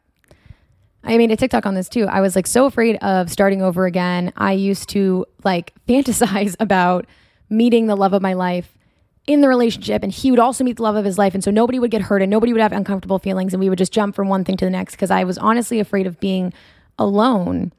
I 1.04 1.18
made 1.18 1.32
a 1.32 1.38
TikTok 1.38 1.66
on 1.66 1.76
this 1.76 1.90
too. 1.90 2.06
I 2.08 2.22
was 2.22 2.36
like 2.36 2.48
so 2.48 2.66
afraid 2.66 2.98
of 2.98 3.32
starting 3.32 3.62
over 3.62 3.86
again. 3.86 4.34
I 4.36 4.54
used 4.54 4.90
to 4.90 5.26
like 5.44 5.74
fantasize 5.88 6.56
about 6.60 7.06
meeting 7.50 7.88
the 7.88 7.96
love 7.96 8.14
of 8.14 8.22
my 8.22 8.34
life 8.34 8.78
in 9.26 9.42
the 9.42 9.48
relationship 9.48 10.02
and 10.02 10.12
he 10.12 10.32
would 10.32 10.40
also 10.40 10.64
meet 10.64 10.78
the 10.78 10.84
love 10.84 10.96
of 10.96 11.06
his 11.06 11.18
life 11.18 11.34
and 11.34 11.44
so 11.44 11.52
nobody 11.52 11.78
would 11.78 11.92
get 11.92 12.02
hurt 12.02 12.22
and 12.22 12.32
nobody 12.32 12.52
would 12.52 12.62
have 12.62 12.72
uncomfortable 12.72 13.20
feelings 13.20 13.54
and 13.54 13.62
we 13.62 13.70
would 13.70 13.78
just 13.78 13.94
jump 13.94 14.16
from 14.16 14.28
one 14.28 14.44
thing 14.44 14.58
to 14.58 14.66
the 14.66 14.72
next 14.72 14.96
because 14.96 15.12
I 15.12 15.24
was 15.24 15.38
honestly 15.38 15.80
afraid 15.80 16.08
of 16.08 16.20
being 16.20 16.52
alone. 16.98 17.72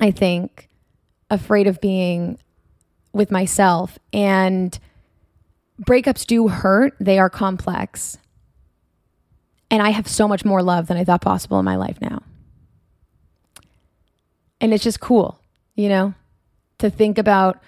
I 0.00 0.10
think 0.10 0.68
afraid 1.30 1.66
of 1.66 1.80
being 1.80 2.38
with 3.12 3.30
myself 3.30 3.98
and 4.12 4.78
breakups 5.82 6.26
do 6.26 6.48
hurt. 6.48 6.94
They 7.00 7.18
are 7.18 7.30
complex. 7.30 8.18
And 9.74 9.82
I 9.82 9.90
have 9.90 10.06
so 10.06 10.28
much 10.28 10.44
more 10.44 10.62
love 10.62 10.86
than 10.86 10.96
I 10.96 11.02
thought 11.02 11.20
possible 11.20 11.58
in 11.58 11.64
my 11.64 11.74
life 11.74 12.00
now. 12.00 12.22
And 14.60 14.72
it's 14.72 14.84
just 14.84 15.00
cool, 15.00 15.40
you 15.74 15.88
know, 15.88 16.14
to 16.78 16.90
think 16.90 17.18
about 17.18 17.60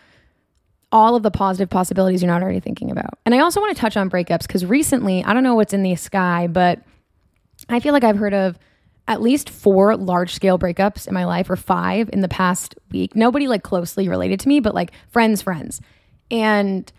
all 0.92 1.16
of 1.16 1.24
the 1.24 1.32
positive 1.32 1.68
possibilities 1.68 2.22
you're 2.22 2.30
not 2.30 2.44
already 2.44 2.60
thinking 2.60 2.92
about. 2.92 3.18
And 3.24 3.34
I 3.34 3.40
also 3.40 3.60
want 3.60 3.74
to 3.74 3.80
touch 3.80 3.96
on 3.96 4.08
breakups 4.08 4.42
because 4.42 4.64
recently, 4.64 5.24
I 5.24 5.34
don't 5.34 5.42
know 5.42 5.56
what's 5.56 5.72
in 5.72 5.82
the 5.82 5.96
sky, 5.96 6.46
but 6.46 6.80
I 7.68 7.80
feel 7.80 7.92
like 7.92 8.04
I've 8.04 8.18
heard 8.18 8.34
of 8.34 8.56
at 9.08 9.20
least 9.20 9.50
four 9.50 9.96
large 9.96 10.32
scale 10.32 10.60
breakups 10.60 11.08
in 11.08 11.12
my 11.12 11.24
life 11.24 11.50
or 11.50 11.56
five 11.56 12.08
in 12.12 12.20
the 12.20 12.28
past 12.28 12.76
week. 12.92 13.16
Nobody 13.16 13.48
like 13.48 13.64
closely 13.64 14.08
related 14.08 14.38
to 14.38 14.48
me, 14.48 14.60
but 14.60 14.76
like 14.76 14.92
friends, 15.08 15.42
friends. 15.42 15.80
And 16.30 16.92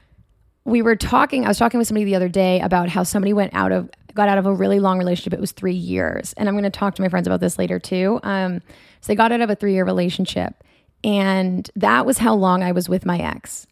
we 0.68 0.82
were 0.82 0.98
talking, 0.98 1.46
I 1.46 1.48
was 1.48 1.58
talking 1.58 1.78
with 1.78 1.88
somebody 1.88 2.04
the 2.04 2.16
other 2.16 2.28
day 2.28 2.60
about 2.60 2.90
how 2.90 3.04
somebody 3.04 3.32
went 3.32 3.54
out 3.56 3.72
of 3.72 3.90
got 4.14 4.28
out 4.28 4.38
of 4.38 4.46
a 4.46 4.54
really 4.54 4.80
long 4.80 4.98
relationship. 4.98 5.32
It 5.32 5.40
was 5.40 5.54
three 5.54 5.76
years. 5.76 6.34
And 6.34 6.50
I'm 6.50 6.56
going 6.56 6.66
to 6.66 6.70
talk 6.70 6.96
to 6.96 7.02
my 7.02 7.08
friends 7.08 7.26
about 7.26 7.40
this 7.40 7.58
later 7.58 7.80
too. 7.80 8.20
Um, 8.24 8.62
so 9.00 9.08
they 9.08 9.16
got 9.16 9.32
out 9.32 9.40
of 9.40 9.50
a 9.50 9.56
three 9.56 9.74
year 9.74 9.86
relationship. 9.86 10.62
And 11.06 11.70
that 11.76 12.06
was 12.06 12.18
how 12.18 12.36
long 12.36 12.64
I 12.64 12.74
was 12.74 12.90
with 12.90 13.06
my 13.06 13.18
ex. 13.18 13.66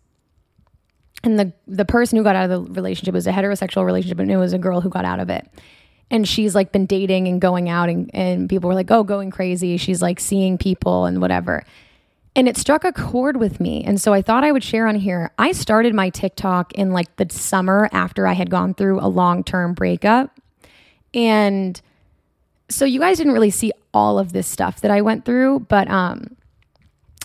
And 1.24 1.38
the, 1.38 1.52
the 1.68 1.84
person 1.84 2.18
who 2.18 2.24
got 2.24 2.36
out 2.36 2.50
of 2.50 2.66
the 2.66 2.74
relationship 2.74 3.14
was 3.14 3.28
a 3.28 3.32
heterosexual 3.32 3.84
relationship, 3.86 4.20
and 4.20 4.32
it 4.32 4.38
was 4.38 4.54
a 4.54 4.60
girl 4.60 4.80
who 4.80 4.90
got 4.90 5.04
out 5.06 5.20
of 5.20 5.30
it. 5.30 5.50
And 6.12 6.28
she's 6.28 6.54
like 6.54 6.72
been 6.72 6.86
dating 6.86 7.28
and 7.28 7.42
going 7.42 7.68
out, 7.68 7.90
and, 7.90 8.12
and 8.14 8.48
people 8.48 8.68
were 8.70 8.76
like, 8.76 8.92
oh, 8.92 9.04
going 9.04 9.32
crazy. 9.32 9.78
She's 9.78 10.04
like 10.04 10.20
seeing 10.20 10.60
people 10.60 11.06
and 11.06 11.20
whatever. 11.20 11.66
And 12.36 12.50
it 12.50 12.58
struck 12.58 12.84
a 12.84 12.92
chord 12.92 13.38
with 13.38 13.62
me. 13.62 13.84
And 13.86 14.00
so 14.02 14.14
I 14.14 14.22
thought 14.22 14.44
I 14.44 14.52
would 14.52 14.64
share 14.64 14.88
on 14.88 14.96
here. 14.96 15.32
I 15.40 15.54
started 15.54 15.94
my 15.94 16.10
TikTok 16.10 16.74
in 16.74 16.92
like 16.92 17.16
the 17.16 17.28
summer 17.30 17.90
after 17.94 18.28
I 18.28 18.34
had 18.34 18.50
gone 18.50 18.74
through 18.74 19.00
a 19.00 19.08
long 19.08 19.44
term 19.44 19.74
breakup. 19.74 20.38
And 21.14 21.80
so 22.70 22.84
you 22.84 23.00
guys 23.00 23.18
didn't 23.18 23.34
really 23.34 23.52
see 23.52 23.72
all 23.94 24.20
of 24.20 24.34
this 24.34 24.48
stuff 24.48 24.82
that 24.82 24.92
I 24.92 25.02
went 25.02 25.24
through, 25.24 25.62
but 25.70 25.90
um, 25.90 26.36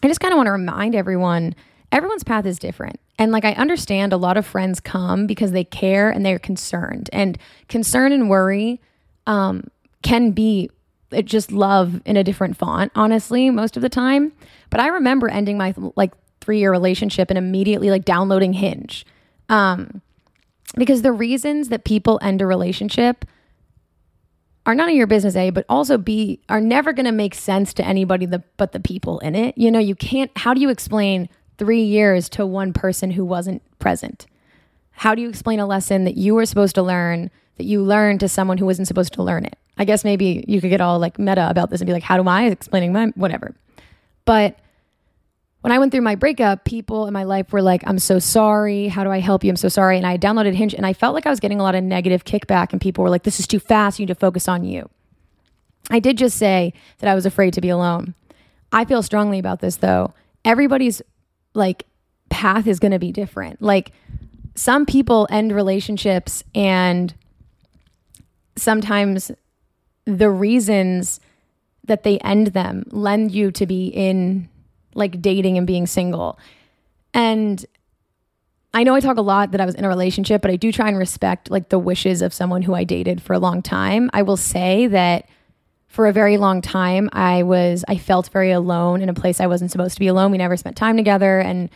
I 0.03 0.07
just 0.07 0.21
kind 0.21 0.33
of 0.33 0.37
want 0.37 0.47
to 0.47 0.53
remind 0.53 0.95
everyone 0.95 1.55
everyone's 1.93 2.25
path 2.25 2.47
is 2.47 2.59
different. 2.59 3.01
And 3.19 3.33
like 3.33 3.45
I 3.45 3.53
understand 3.53 4.13
a 4.13 4.17
lot 4.17 4.37
of 4.37 4.47
friends 4.47 4.81
come 4.81 5.27
because 5.27 5.53
they 5.53 5.65
care 5.65 6.11
and 6.11 6.25
they're 6.25 6.39
concerned. 6.39 7.11
And 7.13 7.37
concern 7.69 8.13
and 8.13 8.31
worry 8.31 8.81
um, 9.27 9.65
can 10.03 10.31
be 10.31 10.71
it 11.11 11.25
just 11.25 11.53
love 11.53 12.01
in 12.05 12.17
a 12.17 12.25
different 12.25 12.57
font, 12.57 12.93
honestly, 12.95 13.51
most 13.51 13.77
of 13.77 13.83
the 13.83 13.89
time. 13.89 14.33
But 14.71 14.81
I 14.81 14.89
remember 14.89 15.29
ending 15.29 15.59
my 15.59 15.75
like 15.97 16.13
three 16.41 16.59
year 16.59 16.71
relationship 16.71 17.31
and 17.31 17.39
immediately 17.39 17.91
like 17.91 18.05
downloading 18.05 18.53
Hinge. 18.53 19.05
Um, 19.49 20.03
because 20.77 21.03
the 21.03 21.13
reasons 21.13 21.69
that 21.69 21.85
people 21.85 22.19
end 22.23 22.41
a 22.41 22.47
relationship 22.47 23.25
are 24.67 24.75
none 24.75 24.89
of 24.89 24.95
your 24.95 25.07
business, 25.07 25.35
A, 25.37 25.51
but 25.51 25.65
also 25.69 25.99
B, 25.99 26.41
are 26.49 26.61
never 26.61 26.93
going 26.93 27.07
to 27.07 27.13
make 27.13 27.35
sense 27.35 27.73
to 27.75 27.85
anybody 27.85 28.27
the, 28.27 28.43
but 28.57 28.73
the 28.73 28.81
people 28.81 29.19
in 29.21 29.35
it. 29.35 29.57
You 29.57 29.71
know, 29.71 29.79
you 29.79 29.95
can't, 29.95 30.31
how 30.37 30.55
do 30.55 30.61
you 30.61 30.69
explain 30.69 31.29
three 31.59 31.83
years 31.83 32.29
to 32.31 32.47
one 32.47 32.73
person 32.73 33.13
who 33.13 33.25
wasn't 33.25 33.63
present? 33.79 34.27
How 34.93 35.15
do 35.15 35.23
you 35.23 35.29
explain 35.29 35.61
a 35.61 35.67
lesson 35.67 36.05
that 36.05 36.17
you 36.17 36.35
were 36.35 36.47
supposed 36.47 36.75
to 36.75 36.83
learn 36.83 37.31
that 37.57 37.65
you 37.65 37.83
learned 37.83 38.21
to 38.21 38.29
someone 38.29 38.59
who 38.59 38.67
wasn't 38.67 38.87
supposed 38.87 39.15
to 39.15 39.23
learn 39.23 39.47
it? 39.47 39.57
I 39.81 39.85
guess 39.85 40.05
maybe 40.05 40.45
you 40.47 40.61
could 40.61 40.69
get 40.69 40.83
all 40.83 40.99
like 40.99 41.19
meta 41.19 41.49
about 41.49 41.71
this 41.71 41.81
and 41.81 41.87
be 41.87 41.95
like, 41.95 42.03
how 42.03 42.23
do 42.23 42.29
I 42.29 42.45
explaining 42.45 42.93
my 42.93 43.07
whatever? 43.15 43.55
But 44.27 44.59
when 45.63 45.73
I 45.73 45.79
went 45.79 45.91
through 45.91 46.03
my 46.03 46.17
breakup, 46.17 46.65
people 46.67 47.07
in 47.07 47.15
my 47.15 47.25
life 47.25 47.51
were 47.51 47.63
like, 47.63 47.83
I'm 47.87 47.99
so 47.99 48.19
sorry. 48.19 48.89
How 48.89 49.05
do 49.05 49.11
I 49.11 49.21
help 49.21 49.43
you? 49.43 49.49
I'm 49.49 49.57
so 49.57 49.71
sorry. 49.71 49.97
And 49.97 50.07
I 50.07 50.19
downloaded 50.19 50.55
Hinge 50.55 50.75
and 50.75 50.85
I 50.85 50.93
felt 50.93 51.15
like 51.15 51.27
I 51.27 51.31
was 51.31 51.41
getting 51.41 51.61
a 51.61 51.63
lot 51.63 51.75
of 51.75 51.83
negative 51.83 52.25
kickback, 52.25 52.73
and 52.73 52.81
people 52.81 53.03
were 53.03 53.11
like, 53.11 53.23
this 53.23 53.41
is 53.41 53.47
too 53.47 53.59
fast. 53.59 53.99
You 53.99 54.05
need 54.05 54.13
to 54.13 54.21
focus 54.21 54.49
on 54.49 54.65
you. 54.65 54.89
I 55.91 55.99
did 55.99 56.19
just 56.19 56.37
say 56.37 56.75
that 56.99 57.11
I 57.11 57.15
was 57.15 57.25
afraid 57.25 57.55
to 57.55 57.63
be 57.63 57.71
alone. 57.71 58.15
I 58.71 58.85
feel 58.85 59.03
strongly 59.03 59.39
about 59.39 59.61
this 59.61 59.77
though. 59.77 60.13
Everybody's 60.45 61.01
like 61.55 61.87
path 62.29 62.67
is 62.67 62.79
going 62.79 62.93
to 62.93 62.99
be 62.99 63.13
different. 63.13 63.63
Like 63.63 63.93
some 64.55 64.85
people 64.85 65.27
end 65.31 65.53
relationships 65.53 66.45
and 66.55 67.15
sometimes 68.57 69.33
the 70.19 70.31
reasons 70.31 71.21
that 71.85 72.03
they 72.03 72.19
end 72.19 72.49
them 72.49 72.85
lend 72.91 73.33
you 73.33 73.51
to 73.53 73.67
be 73.67 73.89
in 73.89 74.49
like 74.95 75.21
dating 75.23 75.59
and 75.59 75.67
being 75.67 75.87
single. 75.87 76.39
And 77.15 77.65
I 78.73 78.85
know 78.85 78.95
I 78.95 79.01
talk 79.01 79.17
a 79.17 79.23
lot 79.23 79.51
that 79.51 79.61
I 79.61 79.67
was 79.67 79.75
in 79.75 79.85
a 79.85 79.89
relationship, 79.89 80.43
but 80.43 80.51
I 80.51 80.57
do 80.57 80.71
try 80.71 80.89
and 80.89 80.97
respect 80.97 81.51
like 81.51 81.69
the 81.69 81.79
wishes 81.79 82.23
of 82.23 82.33
someone 82.33 82.63
who 82.63 82.75
I 82.75 82.85
dated 82.85 83.21
for 83.21 83.33
a 83.33 83.39
long 83.39 83.63
time. 83.63 84.11
I 84.13 84.23
will 84.23 84.37
say 84.37 84.87
that 84.89 85.29
for 85.89 86.07
a 86.07 86.13
very 86.13 86.37
long 86.37 86.63
time, 86.63 87.11
I 87.13 87.43
was 87.43 87.85
I 87.89 87.97
felt 87.97 88.29
very 88.29 88.53
alone 88.53 89.03
in 89.03 89.09
a 89.09 89.15
place 89.15 89.41
I 89.41 89.49
wasn't 89.49 89.73
supposed 89.73 89.95
to 89.95 90.01
be 90.01 90.07
alone. 90.07 90.31
We 90.31 90.39
never 90.39 90.57
spent 90.57 90.77
time 90.77 90.97
together 90.97 91.41
and 91.41 91.69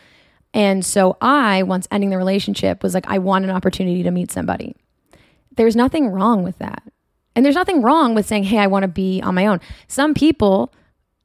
and 0.53 0.87
so 0.87 1.17
I 1.21 1.65
once 1.65 1.89
ending 1.91 2.11
the 2.11 2.17
relationship 2.17 2.85
was 2.85 2.95
like 2.95 3.09
I 3.09 3.19
want 3.19 3.45
an 3.45 3.51
opportunity 3.51 4.05
to 4.05 4.13
meet 4.13 4.31
somebody. 4.31 4.77
There's 5.57 5.75
nothing 5.75 6.09
wrong 6.09 6.45
with 6.45 6.59
that. 6.59 6.85
And 7.37 7.45
there's 7.45 7.55
nothing 7.55 7.83
wrong 7.83 8.15
with 8.15 8.27
saying, 8.27 8.45
"Hey, 8.45 8.59
I 8.59 8.67
want 8.67 8.85
to 8.85 8.89
be 8.89 9.21
on 9.23 9.35
my 9.35 9.47
own." 9.47 9.61
Some 9.89 10.15
people 10.15 10.73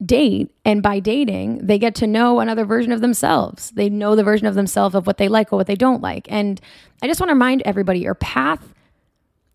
date 0.04 0.50
and 0.64 0.82
by 0.82 0.98
dating 0.98 1.66
they 1.66 1.78
get 1.78 1.94
to 1.94 2.06
know 2.06 2.40
another 2.40 2.64
version 2.64 2.92
of 2.92 3.00
themselves. 3.00 3.70
They 3.72 3.90
know 3.90 4.16
the 4.16 4.24
version 4.24 4.46
of 4.46 4.54
themselves 4.54 4.94
of 4.94 5.06
what 5.06 5.18
they 5.18 5.28
like 5.28 5.52
or 5.52 5.56
what 5.56 5.66
they 5.66 5.74
don't 5.74 6.00
like. 6.00 6.26
And 6.30 6.60
i 7.02 7.06
just 7.06 7.20
want 7.20 7.28
to 7.28 7.34
remind 7.34 7.62
everybody 7.62 8.00
your 8.00 8.14
path 8.14 8.74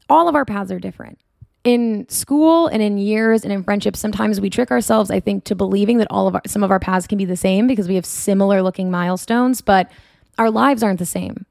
all 0.08 0.28
of 0.28 0.36
our 0.36 0.46
paths 0.46 0.72
are 0.72 0.80
different. 0.80 1.20
In 1.64 2.08
school 2.10 2.68
and 2.68 2.80
in 2.80 3.00
years 3.00 3.44
and 3.44 3.52
in 3.52 3.64
friendships 3.64 4.00
sometimes 4.00 4.40
we 4.40 4.52
trick 4.52 4.70
ourselves 4.70 5.10
i 5.10 5.20
think 5.20 5.46
to 5.46 5.56
believing 5.56 5.98
that 5.98 6.08
all 6.12 6.28
of 6.28 6.36
our 6.36 6.42
some 6.46 6.64
of 6.64 6.70
our 6.70 6.80
paths 6.80 7.08
can 7.08 7.18
be 7.18 7.26
the 7.26 7.38
same 7.38 7.66
because 7.66 7.88
we 7.88 7.96
have 7.96 8.06
similar 8.06 8.62
looking 8.62 8.92
milestones 8.92 9.62
but 9.62 9.92
our 10.38 10.52
lives 10.52 10.84
aren't 10.84 11.00
the 11.00 11.06
same. 11.06 11.46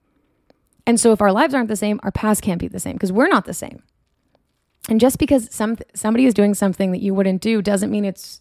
And 0.87 1.01
so 1.01 1.13
if 1.13 1.23
our 1.23 1.33
lives 1.33 1.55
aren't 1.55 1.69
the 1.69 1.77
same 1.77 1.99
our 2.05 2.13
paths 2.13 2.41
can't 2.41 2.61
be 2.61 2.69
the 2.69 2.79
same 2.79 2.93
because 2.93 3.11
we're 3.11 3.27
not 3.27 3.45
the 3.45 3.55
same 3.55 3.83
and 4.88 5.00
just 5.00 5.19
because 5.19 5.49
some 5.50 5.76
somebody 5.95 6.26
is 6.26 6.35
doing 6.35 6.55
something 6.55 6.93
that 6.93 7.00
you 7.00 7.14
wouldn't 7.14 7.41
do 7.41 7.62
doesn't 7.62 7.91
mean 7.91 8.05
it's 8.05 8.41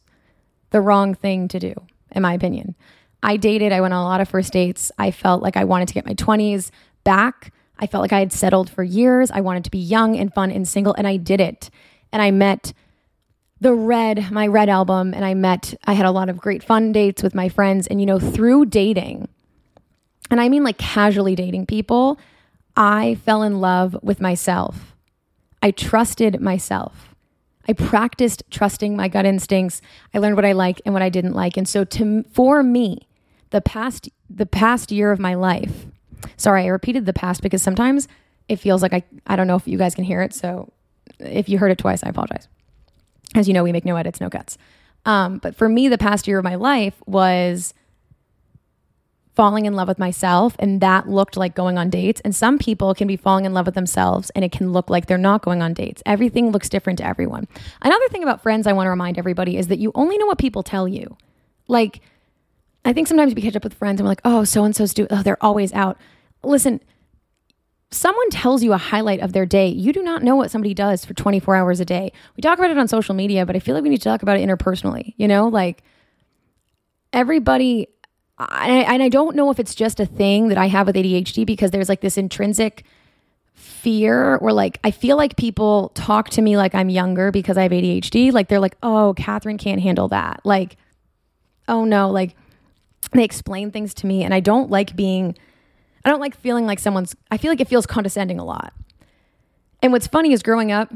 the 0.71 0.81
wrong 0.81 1.13
thing 1.13 1.47
to 1.47 1.59
do, 1.59 1.73
in 2.11 2.21
my 2.21 2.33
opinion. 2.33 2.75
I 3.21 3.37
dated, 3.37 3.71
I 3.71 3.79
went 3.79 3.93
on 3.93 4.01
a 4.01 4.05
lot 4.05 4.19
of 4.19 4.27
first 4.27 4.51
dates. 4.51 4.91
I 4.97 5.11
felt 5.11 5.41
like 5.41 5.55
I 5.55 5.63
wanted 5.63 5.87
to 5.87 5.93
get 5.93 6.05
my 6.05 6.13
20s 6.13 6.71
back. 7.05 7.53
I 7.79 7.87
felt 7.87 8.01
like 8.01 8.11
I 8.11 8.19
had 8.19 8.33
settled 8.33 8.69
for 8.69 8.83
years. 8.83 9.31
I 9.31 9.41
wanted 9.41 9.63
to 9.63 9.71
be 9.71 9.79
young 9.79 10.17
and 10.17 10.33
fun 10.33 10.51
and 10.51 10.67
single, 10.67 10.93
and 10.93 11.07
I 11.07 11.17
did 11.17 11.39
it. 11.39 11.69
And 12.11 12.21
I 12.21 12.31
met 12.31 12.73
the 13.61 13.73
Red, 13.73 14.29
my 14.29 14.45
Red 14.45 14.67
album, 14.67 15.13
and 15.13 15.23
I 15.23 15.33
met, 15.33 15.73
I 15.85 15.93
had 15.93 16.05
a 16.05 16.11
lot 16.11 16.27
of 16.27 16.37
great 16.37 16.63
fun 16.63 16.91
dates 16.91 17.23
with 17.23 17.33
my 17.33 17.47
friends. 17.47 17.87
And, 17.87 18.01
you 18.01 18.05
know, 18.05 18.19
through 18.19 18.65
dating, 18.65 19.29
and 20.29 20.41
I 20.41 20.49
mean 20.49 20.63
like 20.63 20.77
casually 20.77 21.35
dating 21.35 21.65
people, 21.67 22.19
I 22.75 23.15
fell 23.23 23.43
in 23.43 23.61
love 23.61 23.95
with 24.01 24.19
myself. 24.19 24.92
I 25.63 25.71
trusted 25.71 26.41
myself. 26.41 27.15
I 27.67 27.73
practiced 27.73 28.43
trusting 28.51 28.97
my 28.97 29.07
gut 29.07 29.25
instincts. 29.25 29.81
I 30.13 30.19
learned 30.19 30.35
what 30.35 30.43
I 30.45 30.51
like 30.51 30.81
and 30.85 30.93
what 30.93 31.01
I 31.01 31.07
didn't 31.07 31.33
like. 31.33 31.55
And 31.55 31.67
so 31.67 31.85
to 31.85 32.23
for 32.33 32.61
me, 32.61 33.07
the 33.51 33.61
past 33.61 34.09
the 34.29 34.45
past 34.45 34.91
year 34.91 35.11
of 35.11 35.19
my 35.19 35.33
life. 35.35 35.85
Sorry, 36.35 36.63
I 36.63 36.67
repeated 36.67 37.05
the 37.05 37.13
past 37.13 37.41
because 37.41 37.61
sometimes 37.61 38.09
it 38.49 38.57
feels 38.57 38.81
like 38.81 38.93
I 38.93 39.03
I 39.25 39.37
don't 39.37 39.47
know 39.47 39.55
if 39.55 39.65
you 39.65 39.77
guys 39.77 39.95
can 39.95 40.03
hear 40.03 40.21
it. 40.21 40.33
So 40.33 40.73
if 41.19 41.47
you 41.47 41.57
heard 41.57 41.71
it 41.71 41.77
twice, 41.77 42.03
I 42.03 42.09
apologize. 42.09 42.49
As 43.33 43.47
you 43.47 43.53
know, 43.53 43.63
we 43.63 43.71
make 43.71 43.85
no 43.85 43.95
edits, 43.95 44.19
no 44.19 44.29
cuts. 44.29 44.57
Um, 45.05 45.37
but 45.37 45.55
for 45.55 45.69
me, 45.69 45.87
the 45.87 45.97
past 45.97 46.27
year 46.27 46.37
of 46.37 46.43
my 46.43 46.55
life 46.55 47.01
was 47.05 47.73
falling 49.35 49.65
in 49.65 49.73
love 49.73 49.87
with 49.87 49.97
myself 49.97 50.55
and 50.59 50.79
that 50.81 51.09
looked 51.09 51.35
like 51.35 51.55
going 51.55 51.77
on 51.77 51.89
dates. 51.89 52.21
And 52.21 52.35
some 52.35 52.59
people 52.59 52.93
can 52.93 53.07
be 53.07 53.15
falling 53.15 53.45
in 53.45 53.53
love 53.53 53.65
with 53.65 53.75
themselves 53.75 54.29
and 54.31 54.45
it 54.45 54.51
can 54.51 54.71
look 54.71 54.89
like 54.89 55.07
they're 55.07 55.17
not 55.17 55.41
going 55.41 55.61
on 55.61 55.73
dates. 55.73 56.03
Everything 56.05 56.51
looks 56.51 56.69
different 56.69 56.99
to 56.99 57.05
everyone. 57.05 57.47
Another 57.81 58.07
thing 58.09 58.23
about 58.23 58.43
friends 58.43 58.67
i 58.67 58.73
want 58.73 58.85
to 58.85 58.91
remind 58.91 59.17
everybody 59.17 59.57
is 59.57 59.67
that 59.67 59.79
you 59.79 59.91
only 59.95 60.17
know 60.17 60.27
what 60.27 60.37
people 60.37 60.63
tell 60.63 60.87
you. 60.87 61.17
Like 61.67 62.01
i 62.85 62.93
think 62.93 63.07
sometimes 63.07 63.33
we 63.33 63.41
catch 63.41 63.55
up 63.55 63.63
with 63.63 63.73
friends 63.73 63.99
and 63.99 64.05
we're 64.05 64.11
like 64.11 64.21
oh 64.25 64.43
so 64.43 64.65
and 64.65 64.75
so's 64.75 64.93
do 64.93 65.07
oh 65.09 65.23
they're 65.23 65.43
always 65.43 65.73
out. 65.73 65.97
Listen 66.43 66.79
someone 67.89 68.29
tells 68.31 68.63
you 68.63 68.73
a 68.73 68.77
highlight 68.77 69.19
of 69.19 69.33
their 69.33 69.45
day 69.45 69.67
you 69.67 69.93
do 69.93 70.01
not 70.01 70.23
know 70.23 70.35
what 70.35 70.49
somebody 70.49 70.73
does 70.73 71.05
for 71.05 71.13
24 71.13 71.55
hours 71.55 71.79
a 71.79 71.85
day. 71.85 72.11
We 72.35 72.41
talk 72.41 72.59
about 72.59 72.71
it 72.71 72.77
on 72.77 72.87
social 72.87 73.15
media 73.15 73.47
but 73.47 73.55
i 73.55 73.59
feel 73.59 73.73
like 73.73 73.83
we 73.83 73.89
need 73.89 74.01
to 74.01 74.09
talk 74.09 74.21
about 74.21 74.37
it 74.37 74.47
interpersonally 74.47 75.15
you 75.17 75.27
know? 75.27 75.47
Like 75.47 75.83
everybody 77.11 77.87
and 78.51 79.03
I 79.03 79.09
don't 79.09 79.35
know 79.35 79.49
if 79.51 79.59
it's 79.59 79.75
just 79.75 79.99
a 79.99 80.05
thing 80.05 80.49
that 80.49 80.57
I 80.57 80.67
have 80.67 80.87
with 80.87 80.95
ADHD 80.95 81.45
because 81.45 81.71
there's 81.71 81.89
like 81.89 82.01
this 82.01 82.17
intrinsic 82.17 82.83
fear 83.53 84.37
or 84.37 84.51
like 84.51 84.79
I 84.83 84.91
feel 84.91 85.17
like 85.17 85.35
people 85.35 85.89
talk 85.93 86.29
to 86.31 86.41
me 86.41 86.57
like 86.57 86.73
I'm 86.73 86.89
younger 86.89 87.31
because 87.31 87.57
I 87.57 87.63
have 87.63 87.71
ADHD. 87.71 88.31
Like 88.31 88.47
they're 88.47 88.59
like, 88.59 88.77
oh, 88.81 89.13
Catherine 89.17 89.57
can't 89.57 89.81
handle 89.81 90.07
that. 90.09 90.41
Like, 90.43 90.77
oh 91.67 91.85
no, 91.85 92.09
like 92.09 92.35
they 93.11 93.23
explain 93.23 93.71
things 93.71 93.93
to 93.95 94.07
me 94.07 94.23
and 94.23 94.33
I 94.33 94.39
don't 94.39 94.69
like 94.69 94.95
being, 94.95 95.37
I 96.05 96.09
don't 96.09 96.19
like 96.19 96.35
feeling 96.35 96.65
like 96.65 96.79
someone's, 96.79 97.15
I 97.29 97.37
feel 97.37 97.51
like 97.51 97.61
it 97.61 97.67
feels 97.67 97.85
condescending 97.85 98.39
a 98.39 98.45
lot. 98.45 98.73
And 99.81 99.91
what's 99.91 100.07
funny 100.07 100.33
is 100.33 100.41
growing 100.41 100.71
up, 100.71 100.91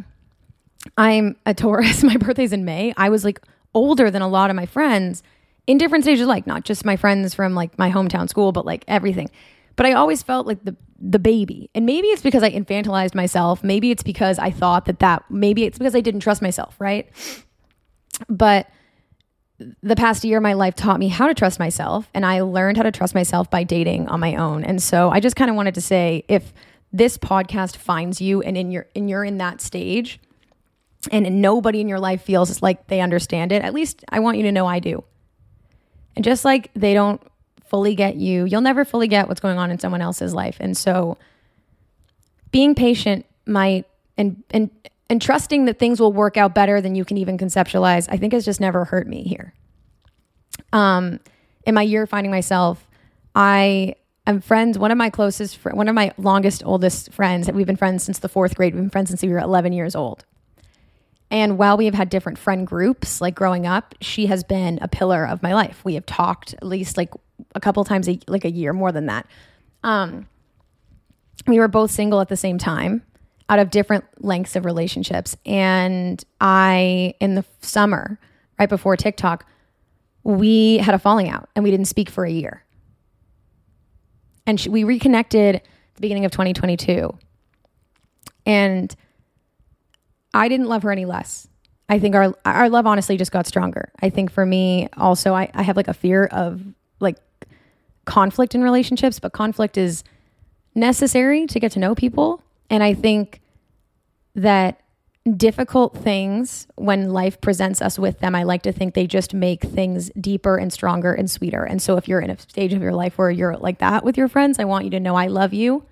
I'm 0.97 1.35
a 1.45 1.53
Taurus. 1.53 2.03
My 2.05 2.17
birthday's 2.17 2.53
in 2.53 2.65
May. 2.65 2.93
I 2.95 3.09
was 3.09 3.23
like 3.25 3.41
older 3.73 4.09
than 4.09 4.21
a 4.21 4.27
lot 4.27 4.49
of 4.49 4.55
my 4.55 4.65
friends 4.65 5.21
in 5.67 5.77
different 5.77 6.05
stages 6.05 6.21
of 6.21 6.29
life, 6.29 6.47
not 6.47 6.63
just 6.63 6.85
my 6.85 6.95
friends 6.95 7.33
from 7.33 7.53
like 7.53 7.77
my 7.77 7.91
hometown 7.91 8.27
school, 8.29 8.51
but 8.51 8.65
like 8.65 8.83
everything. 8.87 9.29
But 9.75 9.85
I 9.85 9.93
always 9.93 10.23
felt 10.23 10.47
like 10.47 10.63
the 10.63 10.75
the 10.99 11.19
baby. 11.19 11.69
And 11.75 11.85
maybe 11.85 12.07
it's 12.07 12.23
because 12.23 12.41
I 12.41 12.49
infantilized 12.49 13.13
myself. 13.13 13.63
Maybe 13.63 13.91
it's 13.91 14.01
because 14.01 14.39
I 14.39 14.49
thought 14.49 14.85
that 14.85 14.99
that 14.99 15.23
maybe 15.29 15.63
it's 15.63 15.77
because 15.77 15.95
I 15.95 16.01
didn't 16.01 16.21
trust 16.21 16.41
myself, 16.41 16.75
right? 16.79 17.07
But 18.27 18.67
the 19.81 19.95
past 19.95 20.23
year 20.23 20.39
my 20.39 20.53
life 20.53 20.75
taught 20.75 20.99
me 20.99 21.07
how 21.07 21.27
to 21.27 21.33
trust 21.33 21.59
myself 21.59 22.09
and 22.13 22.25
I 22.25 22.41
learned 22.41 22.77
how 22.77 22.83
to 22.83 22.91
trust 22.91 23.15
myself 23.15 23.49
by 23.49 23.63
dating 23.63 24.07
on 24.07 24.19
my 24.19 24.35
own. 24.35 24.63
And 24.63 24.81
so 24.81 25.09
I 25.09 25.19
just 25.19 25.35
kind 25.35 25.49
of 25.49 25.55
wanted 25.55 25.75
to 25.75 25.81
say 25.81 26.23
if 26.27 26.53
this 26.93 27.17
podcast 27.17 27.75
finds 27.75 28.21
you 28.21 28.41
and 28.41 28.57
in 28.57 28.71
your 28.71 28.87
and 28.95 29.09
you're 29.09 29.23
in 29.23 29.37
that 29.39 29.61
stage 29.61 30.19
and 31.11 31.41
nobody 31.41 31.81
in 31.81 31.87
your 31.87 31.99
life 31.99 32.21
feels 32.21 32.61
like 32.61 32.87
they 32.87 33.01
understand 33.01 33.51
it, 33.51 33.61
at 33.61 33.73
least 33.73 34.03
I 34.09 34.19
want 34.19 34.37
you 34.37 34.43
to 34.43 34.51
know 34.51 34.65
I 34.65 34.79
do. 34.79 35.03
And 36.17 36.23
just 36.23 36.43
like 36.43 36.71
they 36.73 36.95
don't 36.95 37.21
fully 37.67 37.93
get 37.93 38.15
you, 38.15 38.45
you'll 38.45 38.61
never 38.61 38.83
fully 38.83 39.07
get 39.07 39.27
what's 39.27 39.39
going 39.39 39.59
on 39.59 39.69
in 39.69 39.77
someone 39.77 40.01
else's 40.01 40.33
life. 40.33 40.57
And 40.59 40.75
so 40.75 41.15
being 42.49 42.73
patient 42.73 43.27
might 43.45 43.85
and 44.17 44.43
and 44.49 44.71
and 45.11 45.21
trusting 45.21 45.65
that 45.65 45.77
things 45.77 45.99
will 45.99 46.11
work 46.11 46.35
out 46.35 46.55
better 46.55 46.81
than 46.81 46.95
you 46.95 47.05
can 47.05 47.17
even 47.17 47.37
conceptualize, 47.37 48.07
I 48.09 48.17
think 48.17 48.33
has 48.33 48.45
just 48.45 48.59
never 48.59 48.83
hurt 48.85 49.05
me 49.05 49.21
here. 49.25 49.53
Um, 50.73 51.19
in 51.67 51.75
my 51.75 51.83
year 51.83 52.07
finding 52.07 52.31
myself, 52.31 52.87
I 53.35 53.93
am 54.25 54.41
friends. 54.41 54.79
One 54.79 54.89
of 54.89 54.97
my 54.97 55.11
closest, 55.11 55.57
fr- 55.57 55.69
one 55.69 55.87
of 55.87 55.93
my 55.93 56.13
longest, 56.17 56.63
oldest 56.65 57.13
friends. 57.13 57.45
that 57.45 57.53
We've 57.53 57.67
been 57.67 57.77
friends 57.77 58.03
since 58.03 58.17
the 58.17 58.27
fourth 58.27 58.55
grade. 58.55 58.73
We've 58.73 58.81
been 58.81 58.89
friends 58.89 59.09
since 59.09 59.21
we 59.21 59.29
were 59.29 59.37
11 59.37 59.71
years 59.71 59.95
old. 59.95 60.25
And 61.29 61.57
while 61.57 61.77
we 61.77 61.85
have 61.85 61.93
had 61.93 62.09
different 62.09 62.37
friend 62.37 62.65
groups, 62.65 63.19
like 63.19 63.35
growing 63.35 63.65
up, 63.65 63.95
she 63.99 64.27
has 64.27 64.43
been 64.43 64.79
a 64.81 64.87
pillar 64.87 65.25
of 65.27 65.43
my 65.43 65.53
life. 65.53 65.83
We 65.83 65.95
have 65.95 66.05
talked 66.05 66.53
at 66.53 66.63
least 66.63 66.95
like 66.95 67.11
a 67.53 67.59
couple 67.59 67.83
times, 67.83 68.07
a, 68.07 68.19
like 68.27 68.45
a 68.45 68.51
year 68.51 68.71
more 68.71 68.91
than 68.91 69.07
that. 69.07 69.27
Um, 69.83 70.27
we 71.45 71.59
were 71.59 71.67
both 71.67 71.91
single 71.91 72.21
at 72.21 72.29
the 72.29 72.37
same 72.37 72.57
time 72.57 73.03
out 73.49 73.59
of 73.59 73.69
different 73.69 74.05
lengths 74.19 74.55
of 74.55 74.65
relationships. 74.65 75.35
And 75.45 76.23
I, 76.41 77.13
in 77.19 77.35
the 77.35 77.45
summer, 77.61 78.19
right 78.59 78.69
before 78.69 78.95
TikTok, 78.97 79.45
we 80.23 80.77
had 80.79 80.93
a 80.95 80.99
falling 80.99 81.29
out 81.29 81.49
and 81.55 81.63
we 81.63 81.71
didn't 81.71 81.85
speak 81.85 82.09
for 82.09 82.25
a 82.25 82.31
year. 82.31 82.63
And 84.45 84.59
she, 84.59 84.69
we 84.69 84.83
reconnected 84.83 85.61
the 85.95 86.01
beginning 86.01 86.25
of 86.25 86.31
2022. 86.31 87.17
And 88.45 88.95
I 90.37 90.47
didn't 90.49 90.67
love 90.67 90.83
her 90.83 90.91
any 90.91 91.05
less. 91.05 91.47
I 91.89 91.99
think 91.99 92.15
our 92.15 92.33
our 92.45 92.69
love 92.69 92.85
honestly 92.85 93.17
just 93.17 93.31
got 93.31 93.47
stronger. 93.47 93.91
I 94.01 94.09
think 94.09 94.31
for 94.31 94.45
me 94.45 94.87
also 94.97 95.33
I, 95.33 95.49
I 95.53 95.63
have 95.63 95.77
like 95.77 95.87
a 95.87 95.93
fear 95.93 96.25
of 96.25 96.61
like 96.99 97.17
conflict 98.05 98.53
in 98.53 98.61
relationships, 98.61 99.19
but 99.19 99.33
conflict 99.33 99.77
is 99.77 100.03
necessary 100.75 101.47
to 101.47 101.59
get 101.59 101.71
to 101.73 101.79
know 101.79 101.95
people. 101.95 102.41
And 102.69 102.83
I 102.83 102.93
think 102.93 103.41
that 104.35 104.81
difficult 105.35 105.97
things 105.97 106.67
when 106.75 107.11
life 107.11 107.41
presents 107.41 107.81
us 107.81 107.97
with 107.97 108.19
them, 108.19 108.35
I 108.35 108.43
like 108.43 108.61
to 108.63 108.71
think 108.71 108.93
they 108.93 109.07
just 109.07 109.33
make 109.33 109.63
things 109.63 110.11
deeper 110.19 110.57
and 110.57 110.71
stronger 110.71 111.13
and 111.13 111.29
sweeter. 111.31 111.63
And 111.63 111.81
so 111.81 111.97
if 111.97 112.07
you're 112.07 112.21
in 112.21 112.29
a 112.29 112.37
stage 112.37 112.73
of 112.73 112.81
your 112.81 112.93
life 112.93 113.17
where 113.17 113.31
you're 113.31 113.57
like 113.57 113.79
that 113.79 114.03
with 114.03 114.17
your 114.17 114.27
friends, 114.27 114.59
I 114.59 114.65
want 114.65 114.85
you 114.85 114.91
to 114.91 114.99
know 114.99 115.15
I 115.15 115.27
love 115.27 115.53
you. 115.53 115.85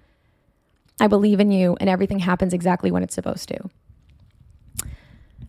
I 0.99 1.07
believe 1.07 1.39
in 1.39 1.51
you 1.51 1.75
and 1.79 1.89
everything 1.89 2.19
happens 2.19 2.53
exactly 2.53 2.91
when 2.91 3.01
it's 3.03 3.15
supposed 3.15 3.49
to 3.49 3.69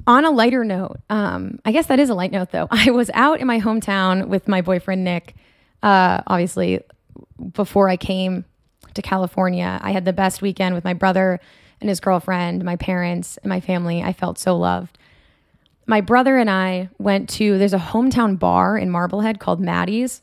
on 0.07 0.25
a 0.25 0.31
lighter 0.31 0.65
note, 0.65 0.99
um, 1.11 1.59
I 1.65 1.73
guess 1.73 1.87
that 1.87 1.99
is 1.99 2.11
a 2.11 2.15
light 2.15 2.33
note 2.33 2.51
though. 2.51 2.69
I 2.71 2.91
was 2.91 3.11
out 3.15 3.41
in 3.41 3.47
my 3.47 3.61
hometown 3.61 4.29
with 4.29 4.49
my 4.49 4.61
boyfriend 4.63 5.05
Nick. 5.05 5.35
Uh, 5.83 6.23
obviously, 6.27 6.81
before 7.53 7.89
I 7.89 7.97
came 7.97 8.45
to 8.95 9.03
California, 9.03 9.79
I 9.83 9.93
had 9.93 10.05
the 10.05 10.13
best 10.13 10.43
weekend 10.43 10.75
with 10.75 10.85
my 10.85 10.95
brother 10.95 11.41
and 11.81 11.89
his 11.89 12.01
girlfriend, 12.01 12.65
my 12.65 12.77
parents, 12.77 13.37
and 13.39 13.51
my 13.51 13.61
family. 13.61 14.03
I 14.03 14.13
felt 14.13 14.39
so 14.39 14.57
loved. 14.57 14.99
My 15.87 16.01
brother 16.01 16.37
and 16.39 16.51
I 16.51 16.89
went 16.99 17.29
to 17.31 17.59
there's 17.59 17.75
a 17.75 17.79
hometown 17.79 18.39
bar 18.39 18.77
in 18.77 18.91
Marblehead 18.91 19.39
called 19.39 19.61
Maddie's, 19.61 20.21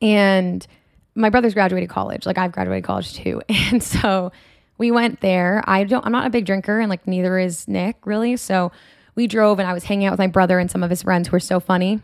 and 0.00 0.66
my 1.14 1.30
brother's 1.30 1.54
graduated 1.54 1.88
college. 1.88 2.26
Like 2.26 2.38
I've 2.38 2.52
graduated 2.52 2.84
college 2.84 3.14
too. 3.14 3.42
And 3.48 3.82
so 3.82 4.32
we 4.78 4.90
went 4.90 5.20
there. 5.20 5.62
I 5.66 5.84
don't, 5.84 6.04
I'm 6.04 6.12
not 6.12 6.26
a 6.26 6.30
big 6.30 6.46
drinker 6.46 6.80
and 6.80 6.90
like 6.90 7.06
neither 7.06 7.38
is 7.38 7.68
Nick 7.68 8.06
really. 8.06 8.36
So 8.36 8.72
we 9.14 9.26
drove 9.26 9.58
and 9.58 9.68
I 9.68 9.72
was 9.72 9.84
hanging 9.84 10.06
out 10.06 10.12
with 10.12 10.18
my 10.18 10.26
brother 10.26 10.58
and 10.58 10.70
some 10.70 10.82
of 10.82 10.90
his 10.90 11.02
friends 11.02 11.28
who 11.28 11.36
are 11.36 11.40
so 11.40 11.60
funny 11.60 12.00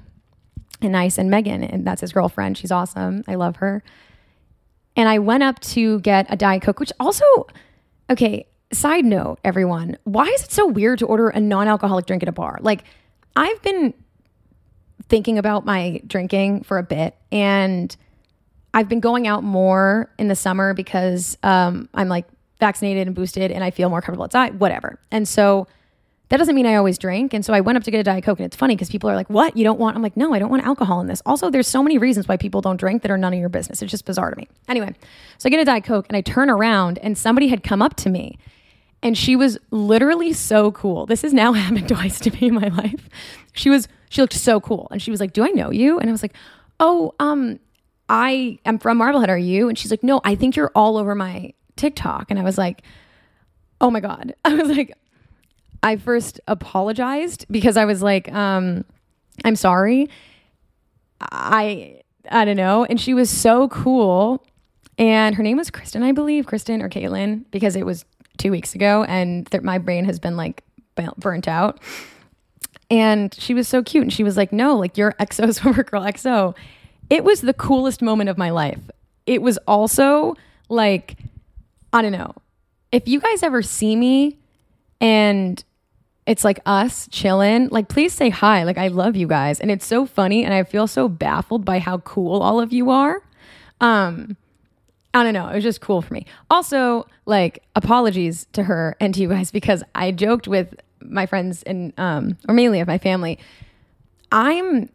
and 0.80 0.92
nice 0.92 1.18
and 1.18 1.30
Megan, 1.30 1.64
and 1.64 1.86
that's 1.86 2.00
his 2.00 2.12
girlfriend. 2.12 2.56
She's 2.56 2.70
awesome. 2.70 3.24
I 3.26 3.34
love 3.34 3.56
her. 3.56 3.82
And 4.96 5.08
I 5.08 5.18
went 5.18 5.42
up 5.42 5.60
to 5.60 6.00
get 6.00 6.26
a 6.28 6.36
Diet 6.36 6.62
Coke, 6.62 6.80
which 6.80 6.92
also, 7.00 7.24
okay, 8.10 8.46
side 8.72 9.04
note, 9.04 9.38
everyone, 9.44 9.96
why 10.04 10.24
is 10.26 10.44
it 10.44 10.52
so 10.52 10.66
weird 10.66 10.98
to 11.00 11.06
order 11.06 11.28
a 11.28 11.40
non 11.40 11.68
alcoholic 11.68 12.06
drink 12.06 12.22
at 12.22 12.28
a 12.28 12.32
bar? 12.32 12.58
Like, 12.60 12.84
I've 13.36 13.60
been 13.62 13.94
thinking 15.08 15.38
about 15.38 15.64
my 15.64 16.02
drinking 16.06 16.64
for 16.64 16.78
a 16.78 16.82
bit 16.82 17.16
and 17.32 17.96
I've 18.74 18.88
been 18.88 19.00
going 19.00 19.26
out 19.26 19.42
more 19.42 20.12
in 20.18 20.28
the 20.28 20.36
summer 20.36 20.74
because 20.74 21.38
um, 21.42 21.88
I'm 21.94 22.08
like 22.08 22.26
vaccinated 22.60 23.06
and 23.06 23.14
boosted 23.14 23.50
and 23.50 23.62
I 23.62 23.70
feel 23.70 23.90
more 23.90 24.00
comfortable 24.00 24.24
outside, 24.24 24.58
whatever. 24.60 24.98
And 25.10 25.26
so 25.26 25.66
that 26.28 26.36
doesn't 26.36 26.54
mean 26.54 26.66
I 26.66 26.74
always 26.74 26.98
drink. 26.98 27.32
And 27.32 27.44
so 27.44 27.54
I 27.54 27.60
went 27.60 27.78
up 27.78 27.84
to 27.84 27.90
get 27.90 28.00
a 28.00 28.02
Diet 28.02 28.24
Coke 28.24 28.38
and 28.38 28.46
it's 28.46 28.56
funny 28.56 28.74
because 28.74 28.90
people 28.90 29.08
are 29.08 29.16
like, 29.16 29.30
what? 29.30 29.56
You 29.56 29.64
don't 29.64 29.78
want? 29.78 29.96
I'm 29.96 30.02
like, 30.02 30.16
no, 30.16 30.34
I 30.34 30.38
don't 30.38 30.50
want 30.50 30.64
alcohol 30.64 31.00
in 31.00 31.06
this. 31.06 31.22
Also, 31.24 31.50
there's 31.50 31.66
so 31.66 31.82
many 31.82 31.96
reasons 31.96 32.28
why 32.28 32.36
people 32.36 32.60
don't 32.60 32.76
drink 32.76 33.02
that 33.02 33.10
are 33.10 33.16
none 33.16 33.32
of 33.32 33.38
your 33.38 33.48
business. 33.48 33.80
It's 33.80 33.90
just 33.90 34.04
bizarre 34.04 34.30
to 34.30 34.36
me. 34.36 34.46
Anyway, 34.68 34.94
so 35.38 35.46
I 35.46 35.50
get 35.50 35.60
a 35.60 35.64
Diet 35.64 35.84
Coke 35.84 36.06
and 36.08 36.16
I 36.16 36.20
turn 36.20 36.50
around 36.50 36.98
and 36.98 37.16
somebody 37.16 37.48
had 37.48 37.62
come 37.62 37.80
up 37.80 37.96
to 37.96 38.10
me 38.10 38.38
and 39.02 39.16
she 39.16 39.36
was 39.36 39.58
literally 39.70 40.32
so 40.32 40.70
cool. 40.72 41.06
This 41.06 41.22
has 41.22 41.32
now 41.32 41.52
happened 41.54 41.88
twice 41.88 42.20
to 42.20 42.30
me 42.30 42.48
in 42.48 42.54
my 42.54 42.68
life. 42.68 43.08
She 43.54 43.70
was, 43.70 43.88
she 44.10 44.20
looked 44.20 44.34
so 44.34 44.60
cool. 44.60 44.88
And 44.90 45.00
she 45.00 45.10
was 45.10 45.20
like, 45.20 45.32
do 45.32 45.44
I 45.44 45.48
know 45.48 45.70
you? 45.70 45.98
And 45.98 46.10
I 46.10 46.12
was 46.12 46.22
like, 46.22 46.34
oh, 46.78 47.14
um, 47.18 47.58
I 48.08 48.58
am 48.66 48.78
from 48.78 48.98
Marblehead. 48.98 49.30
Are 49.30 49.38
you? 49.38 49.68
And 49.68 49.78
she's 49.78 49.90
like, 49.90 50.02
no, 50.02 50.20
I 50.24 50.34
think 50.34 50.56
you're 50.56 50.72
all 50.74 50.96
over 50.96 51.14
my 51.14 51.54
TikTok. 51.78 52.30
And 52.30 52.38
I 52.38 52.42
was 52.42 52.58
like, 52.58 52.82
oh 53.80 53.90
my 53.90 54.00
God. 54.00 54.34
I 54.44 54.54
was 54.54 54.68
like, 54.68 54.96
I 55.82 55.96
first 55.96 56.40
apologized 56.46 57.46
because 57.50 57.76
I 57.76 57.84
was 57.84 58.02
like, 58.02 58.30
um, 58.32 58.84
I'm 59.44 59.56
sorry. 59.56 60.10
I 61.20 62.00
I 62.30 62.44
don't 62.44 62.56
know. 62.56 62.84
And 62.84 63.00
she 63.00 63.14
was 63.14 63.30
so 63.30 63.68
cool. 63.68 64.44
And 64.98 65.36
her 65.36 65.42
name 65.42 65.56
was 65.56 65.70
Kristen, 65.70 66.02
I 66.02 66.12
believe, 66.12 66.46
Kristen 66.46 66.82
or 66.82 66.88
Caitlin, 66.88 67.44
because 67.50 67.76
it 67.76 67.86
was 67.86 68.04
two 68.36 68.50
weeks 68.50 68.74
ago 68.74 69.04
and 69.04 69.48
th- 69.50 69.62
my 69.62 69.78
brain 69.78 70.04
has 70.04 70.18
been 70.18 70.36
like 70.36 70.62
burnt 71.18 71.48
out. 71.48 71.80
And 72.90 73.34
she 73.34 73.54
was 73.54 73.68
so 73.68 73.82
cute. 73.82 74.02
And 74.02 74.12
she 74.12 74.24
was 74.24 74.36
like, 74.36 74.52
No, 74.52 74.76
like 74.76 74.96
you're 74.96 75.12
XO 75.20 75.54
swimmer 75.54 75.84
girl 75.84 76.02
XO. 76.02 76.56
It 77.10 77.24
was 77.24 77.40
the 77.40 77.54
coolest 77.54 78.02
moment 78.02 78.28
of 78.28 78.36
my 78.36 78.50
life. 78.50 78.80
It 79.26 79.42
was 79.42 79.58
also 79.66 80.34
like, 80.68 81.16
I 81.92 82.02
don't 82.02 82.12
know. 82.12 82.34
If 82.92 83.08
you 83.08 83.20
guys 83.20 83.42
ever 83.42 83.62
see 83.62 83.96
me 83.96 84.38
and 85.00 85.62
it's 86.28 86.44
like 86.44 86.60
us 86.66 87.08
chilling. 87.10 87.68
Like, 87.68 87.88
please 87.88 88.12
say 88.12 88.28
hi. 88.28 88.64
Like, 88.64 88.76
I 88.76 88.88
love 88.88 89.16
you 89.16 89.26
guys. 89.26 89.60
And 89.60 89.70
it's 89.70 89.86
so 89.86 90.04
funny. 90.04 90.44
And 90.44 90.52
I 90.52 90.62
feel 90.62 90.86
so 90.86 91.08
baffled 91.08 91.64
by 91.64 91.78
how 91.78 91.98
cool 91.98 92.42
all 92.42 92.60
of 92.60 92.70
you 92.70 92.90
are. 92.90 93.22
Um, 93.80 94.36
I 95.14 95.22
don't 95.22 95.32
know. 95.32 95.48
It 95.48 95.54
was 95.54 95.64
just 95.64 95.80
cool 95.80 96.02
for 96.02 96.12
me. 96.12 96.26
Also, 96.50 97.06
like, 97.24 97.62
apologies 97.74 98.46
to 98.52 98.64
her 98.64 98.94
and 99.00 99.14
to 99.14 99.22
you 99.22 99.28
guys 99.30 99.50
because 99.50 99.82
I 99.94 100.12
joked 100.12 100.46
with 100.46 100.74
my 101.00 101.24
friends 101.24 101.62
and, 101.62 101.94
um, 101.96 102.36
or 102.46 102.54
mainly 102.54 102.80
of 102.80 102.88
my 102.88 102.98
family. 102.98 103.38
I'm, 104.30 104.90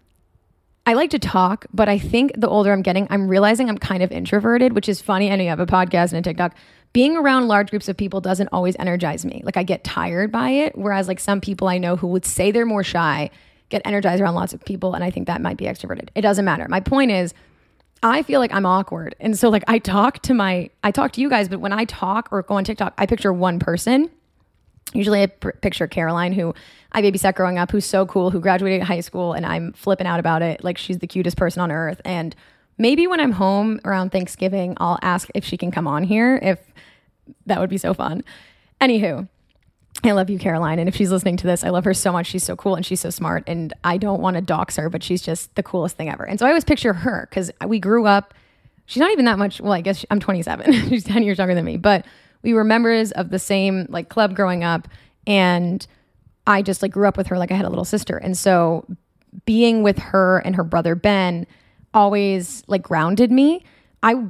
I 0.85 0.93
like 0.93 1.09
to 1.11 1.19
talk, 1.19 1.65
but 1.73 1.89
I 1.89 1.97
think 1.97 2.33
the 2.37 2.47
older 2.47 2.71
I'm 2.71 2.83
getting, 2.83 3.07
I'm 3.09 3.27
realizing 3.27 3.69
I'm 3.69 3.79
kind 3.79 4.03
of 4.03 4.11
introverted, 4.11 4.73
which 4.73 4.87
is 4.87 5.01
funny. 5.01 5.31
I 5.31 5.35
know 5.35 5.43
you 5.43 5.49
have 5.49 5.59
a 5.59 5.65
podcast 5.65 6.13
and 6.13 6.19
a 6.19 6.21
TikTok 6.21 6.53
being 6.93 7.17
around 7.17 7.47
large 7.47 7.71
groups 7.71 7.89
of 7.89 7.97
people 7.97 8.21
doesn't 8.21 8.49
always 8.51 8.75
energize 8.77 9.25
me. 9.25 9.41
Like 9.43 9.57
I 9.57 9.63
get 9.63 9.83
tired 9.83 10.31
by 10.31 10.51
it. 10.51 10.77
Whereas 10.77 11.07
like 11.07 11.19
some 11.19 11.41
people 11.41 11.67
I 11.67 11.79
know 11.79 11.95
who 11.95 12.07
would 12.07 12.25
say 12.25 12.51
they're 12.51 12.65
more 12.65 12.83
shy 12.83 13.31
get 13.69 13.81
energized 13.85 14.21
around 14.21 14.35
lots 14.35 14.53
of 14.53 14.63
people. 14.63 14.93
And 14.93 15.03
I 15.03 15.09
think 15.09 15.25
that 15.27 15.41
might 15.41 15.57
be 15.57 15.65
extroverted. 15.65 16.09
It 16.13 16.21
doesn't 16.21 16.45
matter. 16.45 16.67
My 16.69 16.79
point 16.79 17.09
is, 17.09 17.33
I 18.03 18.21
feel 18.21 18.39
like 18.39 18.53
I'm 18.53 18.65
awkward. 18.65 19.15
And 19.19 19.37
so 19.37 19.49
like 19.49 19.63
I 19.67 19.79
talk 19.79 20.21
to 20.23 20.33
my, 20.33 20.69
I 20.83 20.91
talk 20.91 21.13
to 21.13 21.21
you 21.21 21.29
guys, 21.29 21.49
but 21.49 21.59
when 21.59 21.73
I 21.73 21.85
talk 21.85 22.29
or 22.31 22.43
go 22.43 22.55
on 22.55 22.63
TikTok, 22.63 22.93
I 22.97 23.05
picture 23.05 23.33
one 23.33 23.59
person. 23.59 24.11
Usually 24.93 25.23
I 25.23 25.27
picture 25.27 25.87
Caroline, 25.87 26.33
who 26.33 26.53
I 26.91 27.01
babysat 27.01 27.33
growing 27.33 27.57
up, 27.57 27.71
who's 27.71 27.85
so 27.85 28.05
cool, 28.05 28.29
who 28.29 28.39
graduated 28.39 28.83
high 28.83 28.99
school, 28.99 29.33
and 29.33 29.45
I'm 29.45 29.73
flipping 29.73 30.05
out 30.05 30.19
about 30.19 30.43
it. 30.43 30.63
Like 30.63 30.77
she's 30.77 30.99
the 30.99 31.07
cutest 31.07 31.37
person 31.37 31.61
on 31.61 31.71
earth. 31.71 31.99
And 32.05 32.35
maybe 32.77 33.07
when 33.07 33.19
I'm 33.19 33.31
home 33.31 33.79
around 33.85 34.11
Thanksgiving, 34.11 34.75
I'll 34.77 34.99
ask 35.01 35.29
if 35.33 35.45
she 35.45 35.57
can 35.57 35.71
come 35.71 35.87
on 35.87 36.03
here. 36.03 36.39
If 36.41 36.59
that 37.45 37.59
would 37.59 37.69
be 37.69 37.77
so 37.77 37.93
fun. 37.93 38.23
Anywho, 38.81 39.27
I 40.03 40.11
love 40.11 40.29
you, 40.29 40.37
Caroline. 40.37 40.79
And 40.79 40.89
if 40.89 40.95
she's 40.95 41.11
listening 41.11 41.37
to 41.37 41.47
this, 41.47 41.63
I 41.63 41.69
love 41.69 41.85
her 41.85 41.93
so 41.93 42.11
much. 42.11 42.27
She's 42.27 42.43
so 42.43 42.55
cool 42.55 42.75
and 42.75 42.85
she's 42.85 42.99
so 42.99 43.09
smart. 43.09 43.43
And 43.47 43.73
I 43.83 43.97
don't 43.97 44.21
want 44.21 44.35
to 44.35 44.41
dox 44.41 44.75
her, 44.75 44.89
but 44.89 45.03
she's 45.03 45.21
just 45.21 45.55
the 45.55 45.63
coolest 45.63 45.95
thing 45.95 46.09
ever. 46.09 46.23
And 46.25 46.39
so 46.39 46.45
I 46.45 46.49
always 46.49 46.65
picture 46.65 46.93
her 46.93 47.27
because 47.29 47.51
we 47.65 47.79
grew 47.79 48.05
up. 48.05 48.33
She's 48.85 48.99
not 48.99 49.11
even 49.11 49.25
that 49.25 49.39
much. 49.39 49.61
Well, 49.61 49.71
I 49.71 49.81
guess 49.81 49.99
she, 49.99 50.07
I'm 50.11 50.19
27. 50.19 50.73
she's 50.89 51.05
10 51.05 51.23
years 51.23 51.37
younger 51.37 51.55
than 51.55 51.63
me, 51.63 51.77
but 51.77 52.05
we 52.41 52.53
were 52.53 52.65
members 52.65 53.11
of 53.13 53.29
the 53.29 53.39
same 53.39 53.85
like 53.89 54.09
club 54.09 54.35
growing 54.35 54.63
up. 54.63 54.89
And 55.25 55.85
I 56.45 56.61
just 56.61 56.81
like 56.81 56.91
grew 56.91 57.07
up 57.07 57.15
with 57.15 57.27
her 57.27 57.37
like 57.37 57.51
I 57.51 57.55
had 57.55 57.65
a 57.65 57.69
little 57.69 57.85
sister. 57.85 58.17
And 58.17 58.37
so 58.37 58.85
being 59.45 59.83
with 59.83 59.97
her 59.99 60.39
and 60.39 60.55
her 60.57 60.63
brother 60.63 60.95
Ben 60.95 61.47
always 61.93 62.63
like 62.67 62.83
grounded 62.83 63.31
me. 63.31 63.63
I 64.01 64.25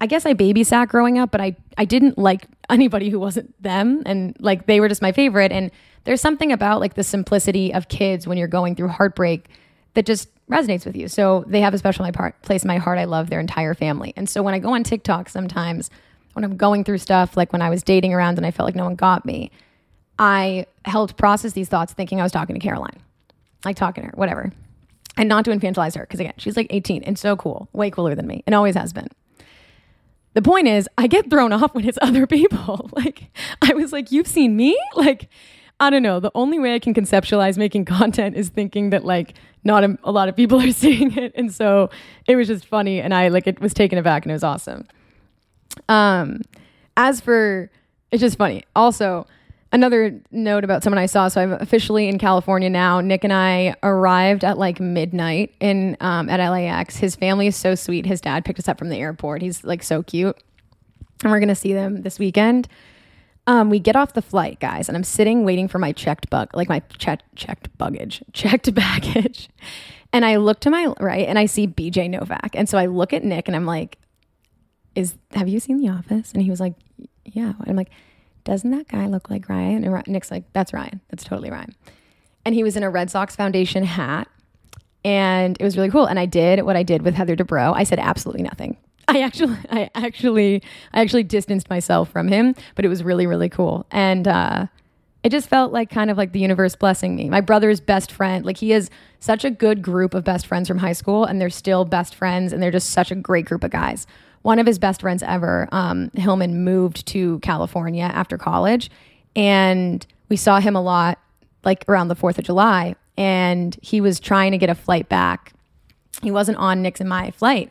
I 0.00 0.06
guess 0.06 0.24
I 0.26 0.34
babysat 0.34 0.88
growing 0.88 1.18
up, 1.18 1.30
but 1.30 1.40
I, 1.40 1.56
I 1.76 1.84
didn't 1.84 2.18
like 2.18 2.46
anybody 2.70 3.10
who 3.10 3.18
wasn't 3.18 3.60
them. 3.62 4.02
And 4.06 4.36
like 4.38 4.66
they 4.66 4.80
were 4.80 4.88
just 4.88 5.02
my 5.02 5.12
favorite. 5.12 5.52
And 5.52 5.70
there's 6.04 6.20
something 6.20 6.52
about 6.52 6.80
like 6.80 6.94
the 6.94 7.04
simplicity 7.04 7.74
of 7.74 7.88
kids 7.88 8.26
when 8.26 8.38
you're 8.38 8.48
going 8.48 8.74
through 8.74 8.88
heartbreak 8.88 9.48
that 9.94 10.06
just 10.06 10.28
resonates 10.48 10.86
with 10.86 10.96
you. 10.96 11.08
So 11.08 11.44
they 11.46 11.60
have 11.60 11.74
a 11.74 11.78
special 11.78 12.04
my 12.04 12.12
part, 12.12 12.40
place 12.42 12.62
in 12.62 12.68
my 12.68 12.78
heart. 12.78 12.98
I 12.98 13.04
love 13.04 13.30
their 13.30 13.40
entire 13.40 13.74
family. 13.74 14.12
And 14.16 14.28
so 14.28 14.42
when 14.42 14.54
I 14.54 14.58
go 14.58 14.74
on 14.74 14.84
TikTok 14.84 15.28
sometimes, 15.28 15.90
when 16.34 16.44
I'm 16.44 16.56
going 16.56 16.84
through 16.84 16.98
stuff, 16.98 17.36
like 17.36 17.52
when 17.52 17.62
I 17.62 17.68
was 17.68 17.82
dating 17.82 18.14
around 18.14 18.38
and 18.38 18.46
I 18.46 18.50
felt 18.50 18.66
like 18.66 18.76
no 18.76 18.84
one 18.84 18.94
got 18.94 19.26
me, 19.26 19.50
I 20.18 20.66
helped 20.84 21.16
process 21.16 21.52
these 21.52 21.68
thoughts 21.68 21.92
thinking 21.92 22.20
I 22.20 22.22
was 22.22 22.32
talking 22.32 22.54
to 22.54 22.60
Caroline, 22.60 23.00
like 23.64 23.76
talking 23.76 24.04
to 24.04 24.10
her, 24.10 24.14
whatever. 24.16 24.52
And 25.18 25.28
not 25.28 25.44
to 25.44 25.50
infantilize 25.50 25.96
her, 25.96 26.02
because 26.02 26.20
again, 26.20 26.34
she's 26.38 26.56
like 26.56 26.68
18 26.70 27.02
and 27.02 27.18
so 27.18 27.36
cool, 27.36 27.68
way 27.72 27.90
cooler 27.90 28.14
than 28.14 28.26
me, 28.26 28.42
and 28.46 28.54
always 28.54 28.74
has 28.76 28.92
been 28.92 29.08
the 30.38 30.42
point 30.42 30.68
is, 30.68 30.88
I 30.96 31.08
get 31.08 31.30
thrown 31.30 31.52
off 31.52 31.74
when 31.74 31.84
it's 31.84 31.98
other 32.02 32.26
people. 32.26 32.90
Like, 32.98 33.30
I 33.62 33.74
was 33.74 33.92
like, 33.92 34.10
you've 34.10 34.26
seen 34.26 34.56
me? 34.56 34.78
Like, 34.94 35.28
I 35.80 35.90
don't 35.90 36.02
know. 36.02 36.18
The 36.18 36.32
only 36.34 36.58
way 36.58 36.74
I 36.74 36.80
can 36.80 36.92
conceptualize 36.92 37.56
making 37.56 37.84
content 37.84 38.36
is 38.36 38.48
thinking 38.48 38.90
that, 38.90 39.04
like, 39.04 39.34
not 39.62 39.84
a, 39.84 39.96
a 40.02 40.10
lot 40.10 40.28
of 40.28 40.34
people 40.34 40.60
are 40.60 40.72
seeing 40.72 41.16
it. 41.16 41.32
And 41.36 41.52
so 41.54 41.90
it 42.26 42.34
was 42.34 42.48
just 42.48 42.66
funny. 42.66 43.00
And 43.00 43.14
I, 43.14 43.28
like, 43.28 43.46
it 43.46 43.60
was 43.60 43.74
taken 43.74 43.98
aback 43.98 44.24
and 44.24 44.32
it 44.32 44.34
was 44.34 44.42
awesome. 44.42 44.88
Um, 45.88 46.40
as 46.96 47.20
for, 47.20 47.70
it's 48.10 48.20
just 48.20 48.38
funny. 48.38 48.64
Also, 48.74 49.26
Another 49.70 50.18
note 50.30 50.64
about 50.64 50.82
someone 50.82 50.98
I 50.98 51.06
saw. 51.06 51.28
So 51.28 51.42
I'm 51.42 51.52
officially 51.52 52.08
in 52.08 52.18
California 52.18 52.70
now. 52.70 53.02
Nick 53.02 53.22
and 53.22 53.32
I 53.32 53.74
arrived 53.82 54.42
at 54.42 54.56
like 54.56 54.80
midnight 54.80 55.54
in 55.60 55.96
um, 56.00 56.30
at 56.30 56.40
LAX. 56.40 56.96
His 56.96 57.14
family 57.16 57.48
is 57.48 57.56
so 57.56 57.74
sweet. 57.74 58.06
His 58.06 58.22
dad 58.22 58.46
picked 58.46 58.58
us 58.58 58.66
up 58.68 58.78
from 58.78 58.88
the 58.88 58.96
airport. 58.96 59.42
He's 59.42 59.64
like 59.64 59.82
so 59.82 60.02
cute, 60.02 60.38
and 61.22 61.30
we're 61.30 61.40
gonna 61.40 61.54
see 61.54 61.74
them 61.74 62.00
this 62.00 62.18
weekend. 62.18 62.66
Um, 63.46 63.68
we 63.68 63.78
get 63.78 63.94
off 63.94 64.14
the 64.14 64.22
flight, 64.22 64.58
guys, 64.58 64.88
and 64.88 64.96
I'm 64.96 65.04
sitting 65.04 65.44
waiting 65.44 65.68
for 65.68 65.78
my 65.78 65.92
checked 65.92 66.30
bug, 66.30 66.50
like 66.54 66.70
my 66.70 66.80
checked 66.96 67.24
checked 67.36 67.76
baggage, 67.76 68.22
checked 68.32 68.74
baggage. 68.74 69.50
And 70.14 70.24
I 70.24 70.36
look 70.36 70.60
to 70.60 70.70
my 70.70 70.94
right 70.98 71.28
and 71.28 71.38
I 71.38 71.44
see 71.44 71.66
BJ 71.66 72.08
Novak. 72.08 72.50
And 72.54 72.66
so 72.66 72.78
I 72.78 72.86
look 72.86 73.12
at 73.12 73.22
Nick 73.22 73.48
and 73.48 73.54
I'm 73.54 73.66
like, 73.66 73.98
"Is 74.94 75.14
have 75.32 75.48
you 75.48 75.60
seen 75.60 75.76
The 75.76 75.90
Office?" 75.90 76.32
And 76.32 76.42
he 76.42 76.48
was 76.48 76.60
like, 76.60 76.72
"Yeah." 77.26 77.52
And 77.58 77.68
I'm 77.68 77.76
like 77.76 77.90
doesn't 78.48 78.70
that 78.70 78.88
guy 78.88 79.06
look 79.06 79.28
like 79.28 79.48
Ryan? 79.50 79.84
And 79.84 80.06
Nick's 80.06 80.30
like, 80.30 80.50
that's 80.54 80.72
Ryan. 80.72 81.02
That's 81.10 81.22
totally 81.22 81.50
Ryan. 81.50 81.74
And 82.46 82.54
he 82.54 82.62
was 82.62 82.78
in 82.78 82.82
a 82.82 82.88
Red 82.88 83.10
Sox 83.10 83.36
Foundation 83.36 83.84
hat. 83.84 84.26
And 85.04 85.56
it 85.60 85.64
was 85.64 85.76
really 85.76 85.90
cool. 85.90 86.06
And 86.06 86.18
I 86.18 86.24
did 86.24 86.62
what 86.62 86.74
I 86.74 86.82
did 86.82 87.02
with 87.02 87.14
Heather 87.14 87.36
Dubrow. 87.36 87.74
I 87.74 87.84
said 87.84 87.98
absolutely 87.98 88.42
nothing. 88.42 88.78
I 89.08 89.20
actually, 89.20 89.56
I 89.70 89.90
actually, 89.94 90.62
I 90.94 91.02
actually 91.02 91.24
distanced 91.24 91.68
myself 91.68 92.10
from 92.10 92.28
him, 92.28 92.54
but 92.74 92.86
it 92.86 92.88
was 92.88 93.02
really, 93.02 93.26
really 93.26 93.50
cool. 93.50 93.86
And 93.90 94.26
uh, 94.26 94.66
it 95.22 95.28
just 95.28 95.48
felt 95.48 95.70
like 95.70 95.90
kind 95.90 96.10
of 96.10 96.16
like 96.16 96.32
the 96.32 96.40
universe 96.40 96.74
blessing 96.74 97.16
me. 97.16 97.28
My 97.28 97.42
brother's 97.42 97.80
best 97.80 98.10
friend, 98.10 98.46
like 98.46 98.56
he 98.56 98.72
is 98.72 98.88
such 99.20 99.44
a 99.44 99.50
good 99.50 99.82
group 99.82 100.14
of 100.14 100.24
best 100.24 100.46
friends 100.46 100.68
from 100.68 100.78
high 100.78 100.92
school, 100.94 101.24
and 101.24 101.38
they're 101.38 101.50
still 101.50 101.84
best 101.84 102.14
friends, 102.14 102.52
and 102.52 102.62
they're 102.62 102.70
just 102.70 102.90
such 102.90 103.10
a 103.10 103.14
great 103.14 103.44
group 103.44 103.62
of 103.62 103.70
guys 103.70 104.06
one 104.48 104.58
of 104.58 104.64
his 104.64 104.78
best 104.78 105.02
friends 105.02 105.22
ever, 105.22 105.68
um, 105.72 106.10
Hillman, 106.14 106.64
moved 106.64 107.04
to 107.08 107.38
California 107.40 108.04
after 108.04 108.38
college. 108.38 108.90
And 109.36 110.06
we 110.30 110.36
saw 110.36 110.58
him 110.58 110.74
a 110.74 110.80
lot, 110.80 111.18
like 111.64 111.84
around 111.86 112.08
the 112.08 112.16
4th 112.16 112.38
of 112.38 112.44
July. 112.44 112.96
And 113.18 113.76
he 113.82 114.00
was 114.00 114.18
trying 114.18 114.52
to 114.52 114.56
get 114.56 114.70
a 114.70 114.74
flight 114.74 115.06
back. 115.10 115.52
He 116.22 116.30
wasn't 116.30 116.56
on 116.56 116.80
Nick's 116.80 116.98
and 116.98 117.10
my 117.10 117.30
flight. 117.32 117.70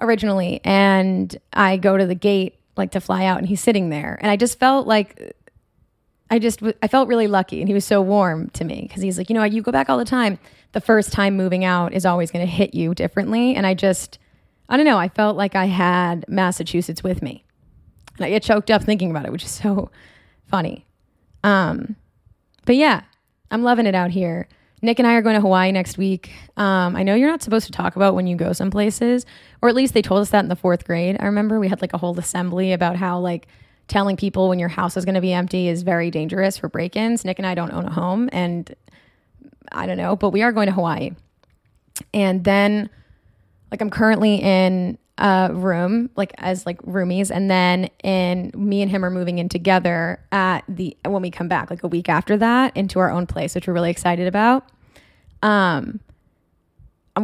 originally, 0.00 0.62
and 0.64 1.36
I 1.52 1.76
go 1.76 1.98
to 1.98 2.06
the 2.06 2.14
gate 2.14 2.54
like 2.78 2.92
to 2.92 3.02
fly 3.02 3.26
out, 3.26 3.36
and 3.36 3.46
he's 3.46 3.60
sitting 3.60 3.90
there, 3.90 4.16
and 4.22 4.30
I 4.30 4.36
just 4.36 4.58
felt 4.58 4.86
like 4.86 5.36
I 6.30 6.38
just 6.38 6.62
I 6.82 6.88
felt 6.88 7.08
really 7.08 7.26
lucky, 7.26 7.60
and 7.60 7.68
he 7.68 7.74
was 7.74 7.84
so 7.84 8.00
warm 8.00 8.48
to 8.50 8.64
me 8.64 8.86
because 8.88 9.02
he's 9.02 9.18
like, 9.18 9.28
you 9.28 9.34
know, 9.34 9.44
you 9.44 9.60
go 9.60 9.72
back 9.72 9.90
all 9.90 9.98
the 9.98 10.06
time. 10.06 10.38
The 10.72 10.80
first 10.80 11.12
time 11.12 11.36
moving 11.36 11.64
out 11.64 11.92
is 11.92 12.06
always 12.06 12.30
going 12.30 12.46
to 12.46 12.50
hit 12.50 12.72
you 12.72 12.94
differently, 12.94 13.54
and 13.54 13.66
I 13.66 13.74
just 13.74 14.18
I 14.68 14.76
don't 14.76 14.86
know. 14.86 14.98
I 14.98 15.08
felt 15.08 15.36
like 15.36 15.54
I 15.54 15.66
had 15.66 16.24
Massachusetts 16.28 17.02
with 17.02 17.22
me, 17.22 17.44
and 18.16 18.26
I 18.26 18.30
get 18.30 18.42
choked 18.42 18.70
up 18.70 18.82
thinking 18.82 19.10
about 19.10 19.26
it, 19.26 19.32
which 19.32 19.44
is 19.44 19.50
so 19.50 19.90
funny. 20.46 20.86
Um, 21.42 21.96
but 22.66 22.76
yeah, 22.76 23.02
I'm 23.50 23.62
loving 23.62 23.86
it 23.86 23.94
out 23.94 24.10
here. 24.10 24.48
Nick 24.80 24.98
and 24.98 25.08
I 25.08 25.14
are 25.14 25.22
going 25.22 25.34
to 25.34 25.40
Hawaii 25.40 25.72
next 25.72 25.98
week. 25.98 26.30
Um, 26.56 26.94
I 26.94 27.02
know 27.02 27.14
you're 27.14 27.30
not 27.30 27.42
supposed 27.42 27.66
to 27.66 27.72
talk 27.72 27.96
about 27.96 28.14
when 28.14 28.26
you 28.26 28.36
go 28.36 28.52
some 28.52 28.70
places, 28.70 29.26
or 29.60 29.68
at 29.68 29.74
least 29.74 29.94
they 29.94 30.02
told 30.02 30.20
us 30.20 30.30
that 30.30 30.44
in 30.44 30.48
the 30.48 30.56
fourth 30.56 30.84
grade. 30.84 31.16
I 31.18 31.26
remember 31.26 31.58
we 31.58 31.68
had 31.68 31.80
like 31.80 31.94
a 31.94 31.98
whole 31.98 32.16
assembly 32.18 32.72
about 32.72 32.94
how 32.96 33.18
like 33.18 33.48
telling 33.88 34.16
people 34.16 34.48
when 34.48 34.58
your 34.58 34.68
house 34.68 34.96
is 34.96 35.04
going 35.04 35.14
to 35.14 35.20
be 35.20 35.32
empty 35.32 35.66
is 35.66 35.82
very 35.82 36.10
dangerous 36.10 36.58
for 36.58 36.68
break-ins. 36.68 37.24
Nick 37.24 37.38
and 37.38 37.46
I 37.46 37.54
don't 37.54 37.72
own 37.72 37.86
a 37.86 37.92
home, 37.92 38.28
and 38.32 38.72
I 39.72 39.86
don't 39.86 39.96
know, 39.96 40.14
but 40.14 40.30
we 40.30 40.42
are 40.42 40.52
going 40.52 40.66
to 40.66 40.72
Hawaii, 40.72 41.10
and 42.14 42.44
then 42.44 42.90
like 43.70 43.80
I'm 43.80 43.90
currently 43.90 44.36
in 44.36 44.98
a 45.18 45.50
room 45.52 46.10
like 46.16 46.32
as 46.38 46.64
like 46.64 46.80
roomies 46.82 47.30
and 47.30 47.50
then 47.50 47.90
in 48.04 48.52
me 48.54 48.82
and 48.82 48.90
him 48.90 49.04
are 49.04 49.10
moving 49.10 49.38
in 49.38 49.48
together 49.48 50.20
at 50.30 50.62
the 50.68 50.96
when 51.04 51.22
we 51.22 51.30
come 51.30 51.48
back 51.48 51.70
like 51.70 51.82
a 51.82 51.88
week 51.88 52.08
after 52.08 52.36
that 52.36 52.76
into 52.76 53.00
our 53.00 53.10
own 53.10 53.26
place 53.26 53.54
which 53.54 53.66
we're 53.66 53.74
really 53.74 53.90
excited 53.90 54.26
about. 54.28 54.64
Um 55.42 56.00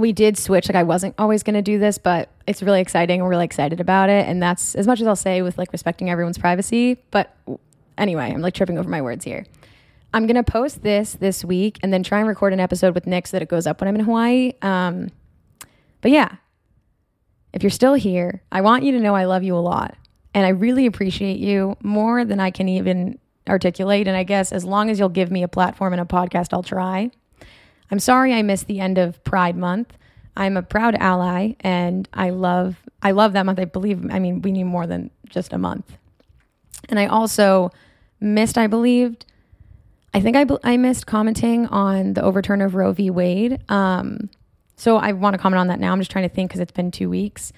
we 0.00 0.12
did 0.12 0.36
switch 0.36 0.68
like 0.68 0.76
i 0.76 0.82
wasn't 0.82 1.14
always 1.18 1.42
going 1.42 1.54
to 1.54 1.62
do 1.62 1.78
this 1.78 1.98
but 1.98 2.28
it's 2.46 2.62
really 2.62 2.80
exciting 2.80 3.22
we're 3.22 3.28
really 3.28 3.44
excited 3.44 3.80
about 3.80 4.10
it 4.10 4.26
and 4.26 4.42
that's 4.42 4.74
as 4.74 4.86
much 4.86 5.00
as 5.00 5.06
i'll 5.06 5.16
say 5.16 5.42
with 5.42 5.56
like 5.58 5.72
respecting 5.72 6.10
everyone's 6.10 6.38
privacy 6.38 6.96
but 7.10 7.36
anyway 7.98 8.32
i'm 8.32 8.40
like 8.40 8.54
tripping 8.54 8.78
over 8.78 8.88
my 8.88 9.02
words 9.02 9.24
here. 9.24 9.46
I'm 10.12 10.28
going 10.28 10.36
to 10.36 10.44
post 10.44 10.84
this 10.84 11.14
this 11.14 11.44
week 11.44 11.78
and 11.82 11.92
then 11.92 12.04
try 12.04 12.20
and 12.20 12.28
record 12.28 12.52
an 12.52 12.60
episode 12.60 12.94
with 12.94 13.06
nick 13.06 13.26
so 13.26 13.36
that 13.36 13.42
it 13.42 13.48
goes 13.48 13.66
up 13.66 13.80
when 13.80 13.88
i'm 13.88 13.94
in 13.94 14.04
hawaii 14.04 14.52
um 14.62 15.10
but 16.04 16.12
yeah 16.12 16.36
if 17.54 17.62
you're 17.62 17.70
still 17.70 17.94
here, 17.94 18.42
I 18.50 18.60
want 18.62 18.82
you 18.82 18.92
to 18.92 19.00
know 19.00 19.14
I 19.14 19.26
love 19.26 19.44
you 19.44 19.56
a 19.56 19.58
lot. 19.58 19.96
And 20.34 20.44
I 20.44 20.48
really 20.48 20.86
appreciate 20.86 21.38
you 21.38 21.76
more 21.82 22.24
than 22.24 22.40
I 22.40 22.50
can 22.50 22.68
even 22.68 23.16
articulate. 23.48 24.08
And 24.08 24.16
I 24.16 24.24
guess 24.24 24.50
as 24.50 24.64
long 24.64 24.90
as 24.90 24.98
you'll 24.98 25.08
give 25.08 25.30
me 25.30 25.44
a 25.44 25.48
platform 25.48 25.92
and 25.92 26.02
a 26.02 26.04
podcast, 26.04 26.48
I'll 26.52 26.64
try. 26.64 27.12
I'm 27.92 28.00
sorry 28.00 28.34
I 28.34 28.42
missed 28.42 28.66
the 28.66 28.80
end 28.80 28.98
of 28.98 29.22
Pride 29.22 29.56
Month. 29.56 29.96
I'm 30.36 30.56
a 30.56 30.62
proud 30.62 30.96
ally 30.96 31.52
and 31.60 32.08
I 32.12 32.30
love 32.30 32.76
I 33.00 33.12
love 33.12 33.34
that 33.34 33.46
month. 33.46 33.60
I 33.60 33.66
believe 33.66 34.04
I 34.10 34.18
mean 34.18 34.42
we 34.42 34.50
need 34.50 34.64
more 34.64 34.88
than 34.88 35.12
just 35.28 35.52
a 35.52 35.58
month. 35.58 35.96
And 36.88 36.98
I 36.98 37.06
also 37.06 37.70
missed 38.18 38.58
I 38.58 38.66
believed 38.66 39.26
I 40.12 40.20
think 40.20 40.36
I 40.36 40.44
I 40.64 40.76
missed 40.76 41.06
commenting 41.06 41.66
on 41.66 42.14
the 42.14 42.22
overturn 42.22 42.62
of 42.62 42.74
Roe 42.74 42.92
v. 42.92 43.10
Wade. 43.10 43.60
Um, 43.70 44.28
so 44.84 44.98
I 44.98 45.12
want 45.12 45.32
to 45.32 45.38
comment 45.38 45.60
on 45.60 45.68
that 45.68 45.80
now. 45.80 45.94
I'm 45.94 45.98
just 45.98 46.10
trying 46.10 46.28
to 46.28 46.34
think 46.34 46.50
because 46.50 46.60
it's 46.60 46.70
been 46.70 46.90
two 46.90 47.08
weeks. 47.08 47.54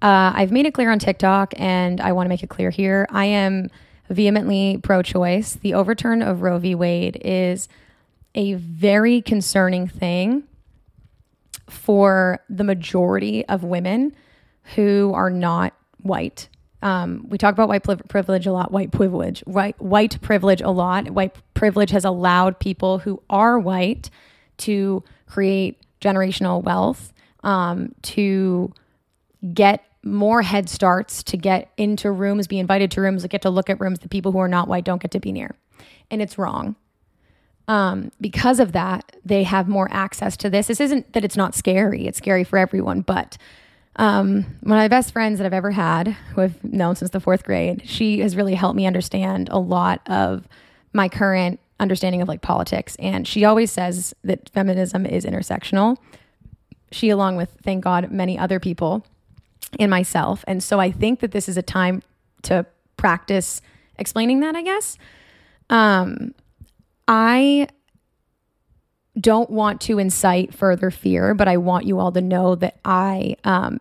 Uh, 0.00 0.32
I've 0.34 0.50
made 0.50 0.64
it 0.64 0.72
clear 0.72 0.90
on 0.90 0.98
TikTok, 0.98 1.52
and 1.58 2.00
I 2.00 2.12
want 2.12 2.24
to 2.24 2.28
make 2.30 2.42
it 2.42 2.48
clear 2.48 2.70
here. 2.70 3.06
I 3.10 3.26
am 3.26 3.68
vehemently 4.08 4.78
pro 4.82 5.02
choice. 5.02 5.52
The 5.52 5.74
overturn 5.74 6.22
of 6.22 6.40
Roe 6.40 6.58
v. 6.58 6.74
Wade 6.74 7.20
is 7.22 7.68
a 8.34 8.54
very 8.54 9.20
concerning 9.20 9.86
thing 9.86 10.44
for 11.68 12.42
the 12.48 12.64
majority 12.64 13.46
of 13.48 13.64
women 13.64 14.16
who 14.74 15.12
are 15.14 15.28
not 15.28 15.74
white. 16.00 16.48
Um, 16.80 17.26
we 17.28 17.36
talk 17.36 17.52
about 17.52 17.68
white 17.68 17.84
privilege 18.08 18.46
a 18.46 18.52
lot. 18.52 18.72
White 18.72 18.92
privilege, 18.92 19.40
white 19.40 19.78
white 19.78 20.22
privilege 20.22 20.62
a 20.62 20.70
lot. 20.70 21.10
White 21.10 21.36
privilege 21.52 21.90
has 21.90 22.06
allowed 22.06 22.58
people 22.60 22.96
who 23.00 23.22
are 23.28 23.58
white 23.58 24.08
to 24.56 25.04
create 25.26 25.81
generational 26.02 26.62
wealth, 26.62 27.12
um, 27.42 27.94
to 28.02 28.72
get 29.54 29.84
more 30.04 30.42
head 30.42 30.68
starts, 30.68 31.22
to 31.22 31.36
get 31.36 31.70
into 31.76 32.10
rooms, 32.10 32.46
be 32.46 32.58
invited 32.58 32.90
to 32.92 33.00
rooms, 33.00 33.24
get 33.26 33.42
to 33.42 33.50
look 33.50 33.70
at 33.70 33.80
rooms 33.80 34.00
that 34.00 34.10
people 34.10 34.32
who 34.32 34.38
are 34.38 34.48
not 34.48 34.68
white 34.68 34.84
don't 34.84 35.00
get 35.00 35.12
to 35.12 35.20
be 35.20 35.32
near. 35.32 35.54
And 36.10 36.20
it's 36.20 36.38
wrong. 36.38 36.76
Um, 37.68 38.10
because 38.20 38.58
of 38.58 38.72
that, 38.72 39.16
they 39.24 39.44
have 39.44 39.68
more 39.68 39.88
access 39.92 40.36
to 40.38 40.50
this. 40.50 40.66
This 40.66 40.80
isn't 40.80 41.12
that 41.12 41.24
it's 41.24 41.36
not 41.36 41.54
scary, 41.54 42.06
it's 42.06 42.18
scary 42.18 42.44
for 42.44 42.58
everyone. 42.58 43.02
But 43.02 43.38
um, 43.96 44.42
one 44.60 44.78
of 44.78 44.82
my 44.82 44.88
best 44.88 45.12
friends 45.12 45.38
that 45.38 45.46
I've 45.46 45.52
ever 45.52 45.70
had, 45.70 46.08
who 46.08 46.42
I've 46.42 46.62
known 46.64 46.96
since 46.96 47.12
the 47.12 47.20
fourth 47.20 47.44
grade, 47.44 47.82
she 47.84 48.20
has 48.20 48.34
really 48.34 48.54
helped 48.54 48.76
me 48.76 48.86
understand 48.86 49.48
a 49.50 49.58
lot 49.58 50.00
of 50.08 50.48
my 50.92 51.08
current 51.08 51.60
understanding 51.82 52.22
of 52.22 52.28
like 52.28 52.40
politics. 52.40 52.96
And 52.98 53.26
she 53.26 53.44
always 53.44 53.70
says 53.70 54.14
that 54.24 54.48
feminism 54.50 55.04
is 55.04 55.24
intersectional. 55.24 55.98
She, 56.92 57.10
along 57.10 57.36
with, 57.36 57.50
thank 57.62 57.82
God, 57.84 58.10
many 58.10 58.38
other 58.38 58.60
people 58.60 59.04
and 59.78 59.90
myself. 59.90 60.44
And 60.46 60.62
so 60.62 60.78
I 60.78 60.90
think 60.90 61.20
that 61.20 61.32
this 61.32 61.48
is 61.48 61.56
a 61.56 61.62
time 61.62 62.02
to 62.42 62.64
practice 62.96 63.60
explaining 63.98 64.40
that, 64.40 64.54
I 64.54 64.62
guess. 64.62 64.96
Um, 65.70 66.34
I 67.08 67.68
don't 69.20 69.50
want 69.50 69.80
to 69.82 69.98
incite 69.98 70.54
further 70.54 70.90
fear, 70.90 71.34
but 71.34 71.48
I 71.48 71.56
want 71.56 71.84
you 71.84 71.98
all 71.98 72.12
to 72.12 72.20
know 72.20 72.54
that 72.54 72.78
I, 72.84 73.36
um, 73.44 73.80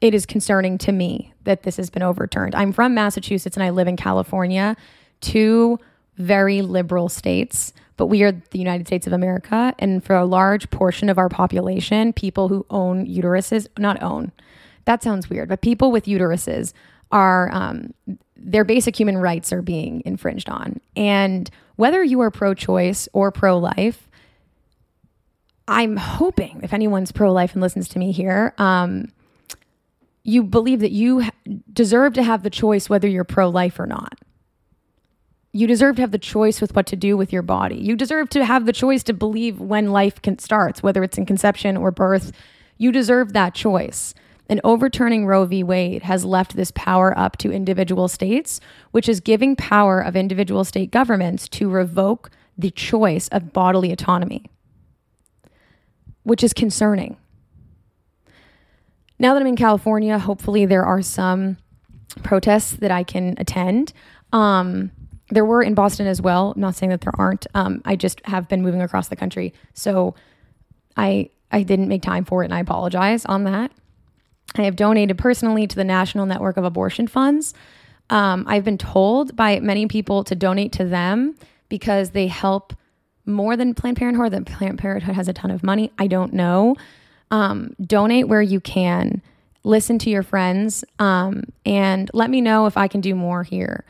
it 0.00 0.14
is 0.14 0.26
concerning 0.26 0.78
to 0.78 0.92
me 0.92 1.32
that 1.44 1.62
this 1.62 1.76
has 1.76 1.90
been 1.90 2.02
overturned. 2.02 2.54
I'm 2.54 2.72
from 2.72 2.94
Massachusetts 2.94 3.56
and 3.56 3.64
I 3.64 3.70
live 3.70 3.88
in 3.88 3.96
California. 3.96 4.76
Two 5.20 5.78
very 6.22 6.62
liberal 6.62 7.08
states, 7.08 7.72
but 7.96 8.06
we 8.06 8.22
are 8.22 8.32
the 8.32 8.58
United 8.58 8.86
States 8.86 9.06
of 9.06 9.12
America. 9.12 9.74
And 9.78 10.02
for 10.02 10.14
a 10.14 10.24
large 10.24 10.70
portion 10.70 11.08
of 11.08 11.18
our 11.18 11.28
population, 11.28 12.12
people 12.12 12.48
who 12.48 12.64
own 12.70 13.06
uteruses, 13.06 13.66
not 13.78 14.02
own, 14.02 14.32
that 14.84 15.02
sounds 15.02 15.28
weird, 15.28 15.48
but 15.48 15.60
people 15.60 15.92
with 15.92 16.06
uteruses 16.06 16.72
are, 17.10 17.50
um, 17.52 17.94
their 18.36 18.64
basic 18.64 18.98
human 18.98 19.18
rights 19.18 19.52
are 19.52 19.62
being 19.62 20.02
infringed 20.04 20.48
on. 20.48 20.80
And 20.96 21.50
whether 21.76 22.02
you 22.02 22.20
are 22.20 22.30
pro 22.30 22.54
choice 22.54 23.08
or 23.12 23.30
pro 23.30 23.58
life, 23.58 24.08
I'm 25.68 25.96
hoping 25.96 26.60
if 26.62 26.72
anyone's 26.72 27.12
pro 27.12 27.32
life 27.32 27.52
and 27.52 27.62
listens 27.62 27.88
to 27.90 27.98
me 27.98 28.12
here, 28.12 28.54
um, 28.58 29.12
you 30.24 30.42
believe 30.42 30.80
that 30.80 30.92
you 30.92 31.24
deserve 31.72 32.14
to 32.14 32.22
have 32.22 32.42
the 32.42 32.50
choice 32.50 32.88
whether 32.88 33.08
you're 33.08 33.24
pro 33.24 33.48
life 33.48 33.78
or 33.78 33.86
not. 33.86 34.18
You 35.54 35.66
deserve 35.66 35.96
to 35.96 36.02
have 36.02 36.12
the 36.12 36.18
choice 36.18 36.60
with 36.62 36.74
what 36.74 36.86
to 36.86 36.96
do 36.96 37.16
with 37.16 37.32
your 37.32 37.42
body. 37.42 37.76
You 37.76 37.94
deserve 37.94 38.30
to 38.30 38.44
have 38.44 38.64
the 38.64 38.72
choice 38.72 39.02
to 39.04 39.12
believe 39.12 39.60
when 39.60 39.92
life 39.92 40.20
can, 40.22 40.38
starts, 40.38 40.82
whether 40.82 41.04
it's 41.04 41.18
in 41.18 41.26
conception 41.26 41.76
or 41.76 41.90
birth. 41.90 42.32
You 42.78 42.90
deserve 42.90 43.34
that 43.34 43.54
choice. 43.54 44.14
And 44.48 44.60
overturning 44.64 45.26
Roe 45.26 45.44
v. 45.44 45.62
Wade 45.62 46.02
has 46.04 46.24
left 46.24 46.56
this 46.56 46.72
power 46.74 47.16
up 47.18 47.36
to 47.38 47.52
individual 47.52 48.08
states, 48.08 48.60
which 48.92 49.08
is 49.08 49.20
giving 49.20 49.54
power 49.54 50.00
of 50.00 50.16
individual 50.16 50.64
state 50.64 50.90
governments 50.90 51.48
to 51.50 51.68
revoke 51.68 52.30
the 52.56 52.70
choice 52.70 53.28
of 53.28 53.52
bodily 53.52 53.92
autonomy, 53.92 54.46
which 56.22 56.42
is 56.42 56.52
concerning. 56.52 57.16
Now 59.18 59.34
that 59.34 59.40
I'm 59.40 59.46
in 59.46 59.56
California, 59.56 60.18
hopefully 60.18 60.66
there 60.66 60.84
are 60.84 61.02
some 61.02 61.58
protests 62.22 62.72
that 62.72 62.90
I 62.90 63.04
can 63.04 63.34
attend. 63.38 63.92
Um, 64.32 64.90
there 65.32 65.44
were 65.44 65.62
in 65.62 65.74
Boston 65.74 66.06
as 66.06 66.20
well. 66.20 66.52
I'm 66.54 66.60
not 66.60 66.74
saying 66.74 66.90
that 66.90 67.00
there 67.00 67.12
aren't. 67.18 67.46
Um, 67.54 67.80
I 67.84 67.96
just 67.96 68.20
have 68.26 68.48
been 68.48 68.62
moving 68.62 68.82
across 68.82 69.08
the 69.08 69.16
country, 69.16 69.52
so 69.74 70.14
I 70.96 71.30
I 71.50 71.62
didn't 71.62 71.88
make 71.88 72.02
time 72.02 72.24
for 72.24 72.42
it, 72.42 72.46
and 72.46 72.54
I 72.54 72.60
apologize 72.60 73.24
on 73.24 73.44
that. 73.44 73.72
I 74.54 74.62
have 74.62 74.76
donated 74.76 75.18
personally 75.18 75.66
to 75.66 75.76
the 75.76 75.84
National 75.84 76.26
Network 76.26 76.56
of 76.56 76.64
Abortion 76.64 77.06
Funds. 77.06 77.54
Um, 78.10 78.44
I've 78.46 78.64
been 78.64 78.78
told 78.78 79.34
by 79.34 79.60
many 79.60 79.86
people 79.86 80.24
to 80.24 80.34
donate 80.34 80.72
to 80.72 80.84
them 80.84 81.36
because 81.68 82.10
they 82.10 82.26
help 82.26 82.74
more 83.24 83.56
than 83.56 83.74
Planned 83.74 83.96
Parenthood. 83.96 84.32
That 84.32 84.44
Planned 84.44 84.78
Parenthood 84.78 85.14
has 85.14 85.28
a 85.28 85.32
ton 85.32 85.50
of 85.50 85.62
money. 85.62 85.90
I 85.98 86.06
don't 86.06 86.34
know. 86.34 86.76
Um, 87.30 87.74
donate 87.82 88.28
where 88.28 88.42
you 88.42 88.60
can. 88.60 89.22
Listen 89.64 89.98
to 90.00 90.10
your 90.10 90.22
friends 90.22 90.84
um, 90.98 91.44
and 91.64 92.10
let 92.12 92.28
me 92.28 92.40
know 92.40 92.66
if 92.66 92.76
I 92.76 92.88
can 92.88 93.00
do 93.00 93.14
more 93.14 93.44
here. 93.44 93.84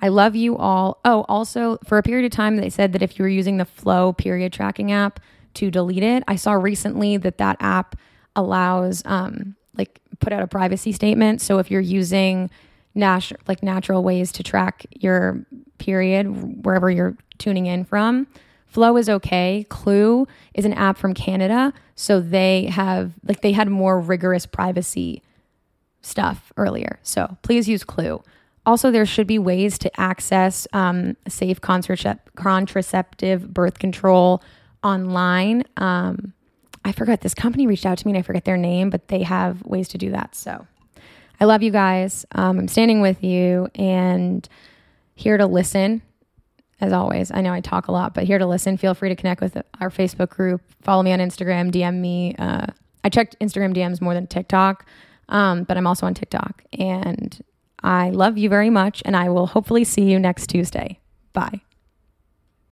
I 0.00 0.08
love 0.08 0.36
you 0.36 0.56
all. 0.56 1.00
Oh, 1.04 1.24
also, 1.28 1.78
for 1.84 1.98
a 1.98 2.02
period 2.02 2.24
of 2.24 2.30
time, 2.30 2.56
they 2.56 2.70
said 2.70 2.92
that 2.92 3.02
if 3.02 3.18
you 3.18 3.22
were 3.24 3.28
using 3.28 3.56
the 3.56 3.64
Flo 3.64 4.12
period 4.12 4.52
tracking 4.52 4.92
app 4.92 5.20
to 5.54 5.70
delete 5.70 6.02
it, 6.02 6.22
I 6.28 6.36
saw 6.36 6.52
recently 6.52 7.16
that 7.16 7.38
that 7.38 7.56
app 7.60 7.96
allows, 8.36 9.02
um, 9.04 9.56
like, 9.76 10.00
put 10.20 10.32
out 10.32 10.42
a 10.42 10.46
privacy 10.46 10.92
statement. 10.92 11.40
So 11.40 11.58
if 11.58 11.70
you're 11.70 11.80
using 11.80 12.50
like 12.94 13.62
natural 13.62 14.02
ways 14.02 14.32
to 14.32 14.42
track 14.42 14.84
your 14.90 15.44
period 15.78 16.64
wherever 16.64 16.90
you're 16.90 17.16
tuning 17.38 17.66
in 17.66 17.84
from, 17.84 18.26
Flo 18.66 18.96
is 18.96 19.08
okay. 19.08 19.64
Clue 19.68 20.26
is 20.54 20.64
an 20.64 20.72
app 20.74 20.98
from 20.98 21.14
Canada, 21.14 21.72
so 21.94 22.20
they 22.20 22.66
have 22.66 23.12
like 23.24 23.40
they 23.40 23.52
had 23.52 23.68
more 23.68 23.98
rigorous 24.00 24.46
privacy 24.46 25.22
stuff 26.02 26.52
earlier. 26.56 26.98
So 27.02 27.36
please 27.42 27.68
use 27.68 27.84
Clue. 27.84 28.22
Also, 28.66 28.90
there 28.90 29.06
should 29.06 29.26
be 29.26 29.38
ways 29.38 29.78
to 29.78 30.00
access 30.00 30.66
um, 30.72 31.16
safe 31.26 31.60
contraceptive 31.60 33.54
birth 33.54 33.78
control 33.78 34.42
online. 34.82 35.64
Um, 35.76 36.32
I 36.84 36.92
forgot 36.92 37.20
this 37.20 37.34
company 37.34 37.66
reached 37.66 37.86
out 37.86 37.98
to 37.98 38.06
me 38.06 38.12
and 38.12 38.18
I 38.18 38.22
forget 38.22 38.44
their 38.44 38.56
name, 38.56 38.90
but 38.90 39.08
they 39.08 39.22
have 39.22 39.62
ways 39.64 39.88
to 39.88 39.98
do 39.98 40.10
that. 40.10 40.34
So 40.34 40.66
I 41.40 41.44
love 41.44 41.62
you 41.62 41.70
guys. 41.70 42.26
Um, 42.32 42.58
I'm 42.58 42.68
standing 42.68 43.00
with 43.00 43.22
you 43.22 43.68
and 43.74 44.48
here 45.14 45.36
to 45.36 45.46
listen. 45.46 46.02
As 46.80 46.92
always, 46.92 47.32
I 47.32 47.40
know 47.40 47.52
I 47.52 47.60
talk 47.60 47.88
a 47.88 47.92
lot, 47.92 48.14
but 48.14 48.24
here 48.24 48.38
to 48.38 48.46
listen. 48.46 48.76
Feel 48.76 48.94
free 48.94 49.08
to 49.08 49.16
connect 49.16 49.40
with 49.40 49.60
our 49.80 49.90
Facebook 49.90 50.30
group. 50.30 50.62
Follow 50.80 51.02
me 51.02 51.12
on 51.12 51.18
Instagram, 51.18 51.72
DM 51.72 51.96
me. 51.96 52.36
Uh, 52.38 52.66
I 53.02 53.08
checked 53.08 53.36
Instagram 53.40 53.74
DMs 53.74 54.00
more 54.00 54.14
than 54.14 54.28
TikTok, 54.28 54.86
um, 55.28 55.64
but 55.64 55.76
I'm 55.76 55.88
also 55.88 56.06
on 56.06 56.14
TikTok. 56.14 56.62
And 56.78 57.36
I 57.82 58.10
love 58.10 58.36
you 58.38 58.48
very 58.48 58.70
much, 58.70 59.02
and 59.04 59.16
I 59.16 59.28
will 59.28 59.46
hopefully 59.46 59.84
see 59.84 60.10
you 60.10 60.18
next 60.18 60.48
Tuesday. 60.48 60.98
Bye. 61.32 61.60